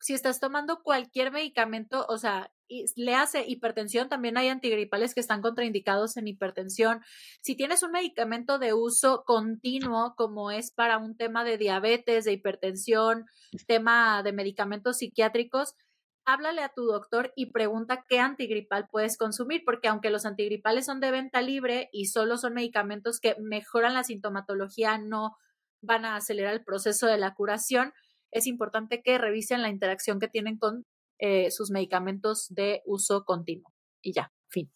si 0.00 0.14
estás 0.14 0.40
tomando 0.40 0.82
cualquier 0.82 1.32
medicamento, 1.32 2.06
o 2.08 2.16
sea, 2.16 2.50
le 2.96 3.14
hace 3.14 3.44
hipertensión, 3.46 4.08
también 4.08 4.36
hay 4.38 4.48
antigripales 4.48 5.14
que 5.14 5.20
están 5.20 5.42
contraindicados 5.42 6.16
en 6.16 6.28
hipertensión. 6.28 7.02
Si 7.42 7.54
tienes 7.54 7.82
un 7.82 7.92
medicamento 7.92 8.58
de 8.58 8.72
uso 8.72 9.24
continuo, 9.26 10.14
como 10.16 10.50
es 10.50 10.72
para 10.72 10.98
un 10.98 11.16
tema 11.16 11.44
de 11.44 11.58
diabetes, 11.58 12.24
de 12.24 12.32
hipertensión, 12.32 13.26
tema 13.66 14.22
de 14.22 14.32
medicamentos 14.32 14.98
psiquiátricos, 14.98 15.74
háblale 16.24 16.62
a 16.62 16.72
tu 16.74 16.84
doctor 16.84 17.32
y 17.36 17.52
pregunta 17.52 18.04
qué 18.08 18.18
antigripal 18.18 18.88
puedes 18.90 19.16
consumir, 19.16 19.62
porque 19.64 19.88
aunque 19.88 20.10
los 20.10 20.26
antigripales 20.26 20.86
son 20.86 21.00
de 21.00 21.10
venta 21.10 21.42
libre 21.42 21.88
y 21.92 22.06
solo 22.06 22.38
son 22.38 22.54
medicamentos 22.54 23.20
que 23.20 23.36
mejoran 23.40 23.94
la 23.94 24.04
sintomatología, 24.04 24.98
no 24.98 25.36
van 25.80 26.04
a 26.04 26.16
acelerar 26.16 26.54
el 26.54 26.64
proceso 26.64 27.06
de 27.06 27.18
la 27.18 27.34
curación, 27.34 27.92
es 28.30 28.46
importante 28.46 29.02
que 29.02 29.18
revisen 29.18 29.62
la 29.62 29.68
interacción 29.68 30.20
que 30.20 30.28
tienen 30.28 30.58
con 30.58 30.86
eh, 31.18 31.50
sus 31.50 31.70
medicamentos 31.70 32.46
de 32.48 32.82
uso 32.86 33.24
continuo. 33.24 33.72
Y 34.00 34.12
ya, 34.12 34.32
fin. 34.48 34.72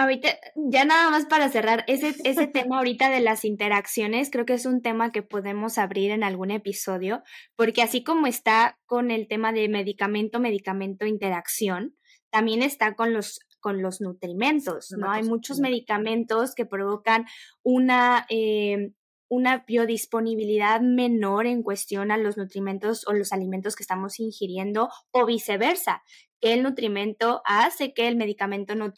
Ahorita, 0.00 0.28
ya 0.54 0.84
nada 0.84 1.10
más 1.10 1.26
para 1.26 1.48
cerrar, 1.48 1.84
ese, 1.88 2.14
ese 2.22 2.46
tema 2.46 2.78
ahorita 2.78 3.10
de 3.10 3.20
las 3.20 3.44
interacciones, 3.44 4.30
creo 4.30 4.46
que 4.46 4.54
es 4.54 4.64
un 4.64 4.80
tema 4.80 5.10
que 5.10 5.22
podemos 5.22 5.76
abrir 5.76 6.12
en 6.12 6.22
algún 6.22 6.52
episodio, 6.52 7.22
porque 7.56 7.82
así 7.82 8.04
como 8.04 8.28
está 8.28 8.78
con 8.86 9.10
el 9.10 9.26
tema 9.26 9.52
de 9.52 9.68
medicamento, 9.68 10.38
medicamento, 10.38 11.04
interacción, 11.04 11.96
también 12.30 12.62
está 12.62 12.94
con 12.94 13.12
los 13.12 13.40
con 13.60 13.82
los 13.82 14.00
nutrimentos, 14.00 14.94
¿no? 14.96 15.10
Hay 15.10 15.24
muchos 15.24 15.58
medicamentos 15.58 16.54
que 16.54 16.64
provocan 16.64 17.26
una 17.64 18.24
eh, 18.30 18.92
una 19.28 19.64
biodisponibilidad 19.66 20.80
menor 20.80 21.46
en 21.46 21.62
cuestión 21.62 22.10
a 22.10 22.16
los 22.16 22.36
nutrimentos 22.36 23.06
o 23.06 23.12
los 23.12 23.32
alimentos 23.32 23.76
que 23.76 23.82
estamos 23.82 24.18
ingiriendo 24.20 24.88
o 25.10 25.26
viceversa, 25.26 26.02
que 26.40 26.54
el 26.54 26.62
nutrimento 26.62 27.42
hace 27.44 27.92
que 27.92 28.08
el 28.08 28.16
medicamento 28.16 28.74
no 28.74 28.92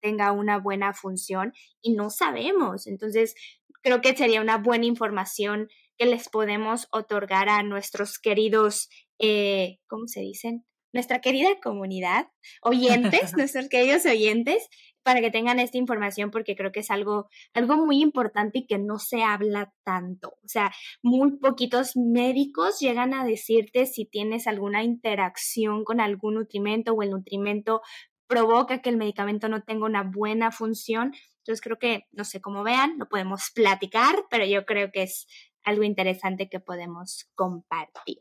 tenga 0.00 0.32
una 0.32 0.58
buena 0.58 0.92
función 0.92 1.52
y 1.80 1.94
no 1.94 2.10
sabemos. 2.10 2.86
Entonces, 2.86 3.34
creo 3.82 4.00
que 4.00 4.16
sería 4.16 4.40
una 4.40 4.58
buena 4.58 4.86
información 4.86 5.68
que 5.98 6.06
les 6.06 6.28
podemos 6.28 6.88
otorgar 6.92 7.48
a 7.48 7.62
nuestros 7.62 8.18
queridos, 8.18 8.88
eh, 9.18 9.78
¿cómo 9.86 10.06
se 10.06 10.20
dicen? 10.20 10.64
nuestra 10.92 11.20
querida 11.20 11.48
comunidad, 11.62 12.28
oyentes, 12.60 13.32
nuestros 13.36 13.68
queridos 13.68 14.04
oyentes, 14.06 14.68
para 15.02 15.20
que 15.20 15.30
tengan 15.30 15.58
esta 15.58 15.78
información 15.78 16.30
porque 16.30 16.56
creo 16.56 16.72
que 16.72 16.80
es 16.80 16.90
algo, 16.90 17.28
algo 17.54 17.76
muy 17.76 18.00
importante 18.00 18.60
y 18.60 18.66
que 18.66 18.78
no 18.78 18.98
se 18.98 19.22
habla 19.22 19.72
tanto. 19.84 20.38
O 20.44 20.48
sea, 20.48 20.72
muy 21.02 21.38
poquitos 21.38 21.96
médicos 21.96 22.78
llegan 22.80 23.14
a 23.14 23.24
decirte 23.24 23.86
si 23.86 24.04
tienes 24.04 24.46
alguna 24.46 24.82
interacción 24.82 25.84
con 25.84 26.00
algún 26.00 26.34
nutrimento 26.34 26.92
o 26.92 27.02
el 27.02 27.10
nutrimento 27.10 27.82
provoca 28.26 28.80
que 28.80 28.90
el 28.90 28.96
medicamento 28.96 29.48
no 29.48 29.62
tenga 29.62 29.86
una 29.86 30.02
buena 30.02 30.50
función. 30.50 31.12
Entonces 31.38 31.60
creo 31.60 31.78
que, 31.78 32.06
no 32.12 32.24
sé 32.24 32.40
cómo 32.40 32.62
vean, 32.62 32.98
lo 32.98 33.08
podemos 33.08 33.50
platicar, 33.54 34.24
pero 34.30 34.44
yo 34.46 34.64
creo 34.64 34.90
que 34.92 35.02
es 35.02 35.26
algo 35.64 35.82
interesante 35.82 36.48
que 36.48 36.60
podemos 36.60 37.28
compartir. 37.34 38.18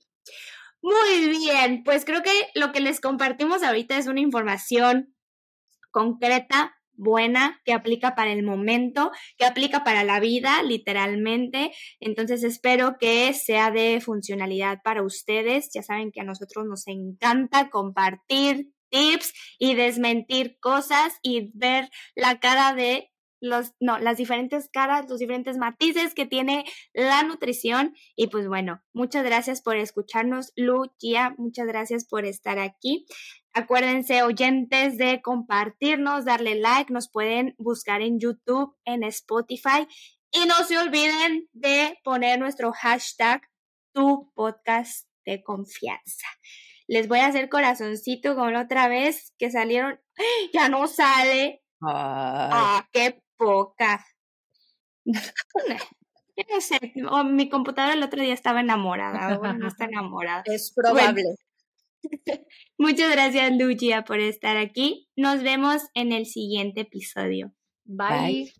Muy 0.81 1.29
bien, 1.29 1.83
pues 1.83 2.05
creo 2.05 2.23
que 2.23 2.31
lo 2.55 2.71
que 2.71 2.79
les 2.79 2.99
compartimos 2.99 3.61
ahorita 3.61 3.97
es 3.97 4.07
una 4.07 4.19
información 4.19 5.13
concreta, 5.91 6.75
buena, 6.93 7.59
que 7.65 7.73
aplica 7.73 8.15
para 8.15 8.31
el 8.31 8.43
momento, 8.43 9.11
que 9.37 9.45
aplica 9.45 9.83
para 9.83 10.03
la 10.03 10.19
vida, 10.19 10.61
literalmente. 10.63 11.71
Entonces 11.99 12.43
espero 12.43 12.97
que 12.99 13.33
sea 13.33 13.71
de 13.71 13.99
funcionalidad 14.01 14.81
para 14.83 15.03
ustedes. 15.03 15.69
Ya 15.73 15.83
saben 15.83 16.11
que 16.11 16.21
a 16.21 16.25
nosotros 16.25 16.65
nos 16.65 16.87
encanta 16.87 17.69
compartir 17.69 18.71
tips 18.89 19.33
y 19.57 19.73
desmentir 19.73 20.57
cosas 20.59 21.13
y 21.23 21.49
ver 21.53 21.89
la 22.15 22.39
cara 22.39 22.73
de 22.75 23.11
los, 23.41 23.73
no, 23.79 23.97
las 23.97 24.17
diferentes 24.17 24.69
caras, 24.71 25.09
los 25.09 25.17
diferentes 25.17 25.57
matices 25.57 26.13
que 26.13 26.27
tiene 26.27 26.63
la 26.93 27.23
nutrición. 27.23 27.95
Y 28.15 28.27
pues 28.27 28.47
bueno, 28.47 28.81
muchas 28.93 29.25
gracias 29.25 29.61
por 29.61 29.77
escucharnos, 29.77 30.53
Lu, 30.55 30.83
muchas 31.37 31.67
gracias 31.67 32.05
por 32.07 32.25
estar 32.25 32.59
aquí. 32.59 33.05
Acuérdense, 33.53 34.23
oyentes, 34.23 34.97
de 34.97 35.21
compartirnos, 35.21 36.25
darle 36.25 36.55
like, 36.55 36.91
nos 36.93 37.09
pueden 37.09 37.53
buscar 37.57 38.01
en 38.01 38.19
YouTube, 38.19 38.75
en 38.85 39.03
Spotify 39.03 39.87
y 40.31 40.45
no 40.45 40.63
se 40.63 40.77
olviden 40.77 41.49
de 41.51 41.99
poner 42.03 42.39
nuestro 42.39 42.71
hashtag 42.71 43.41
tu 43.93 44.31
podcast 44.33 45.07
de 45.25 45.43
confianza. 45.43 46.27
Les 46.87 47.07
voy 47.07 47.19
a 47.19 47.27
hacer 47.27 47.49
corazoncito 47.49 48.35
con 48.35 48.55
otra 48.55 48.87
vez 48.87 49.33
que 49.37 49.51
salieron, 49.51 49.99
ya 50.53 50.69
no 50.69 50.87
sale. 50.87 51.61
Ah, 51.81 52.87
qué 52.93 53.21
poca. 53.37 54.05
no 55.05 56.61
sé, 56.61 56.79
mi 57.25 57.49
computadora 57.49 57.93
el 57.93 58.03
otro 58.03 58.21
día 58.21 58.33
estaba 58.33 58.61
enamorada, 58.61 59.35
ahora 59.35 59.53
no 59.53 59.67
está 59.67 59.85
enamorada. 59.91 60.43
Es 60.45 60.73
probable. 60.73 61.23
muchas 62.77 63.11
gracias, 63.11 63.51
Lucia, 63.57 64.03
por 64.03 64.19
estar 64.19 64.57
aquí. 64.57 65.09
Nos 65.15 65.43
vemos 65.43 65.83
en 65.93 66.11
el 66.11 66.25
siguiente 66.25 66.81
episodio. 66.81 67.53
Bye. 67.85 68.53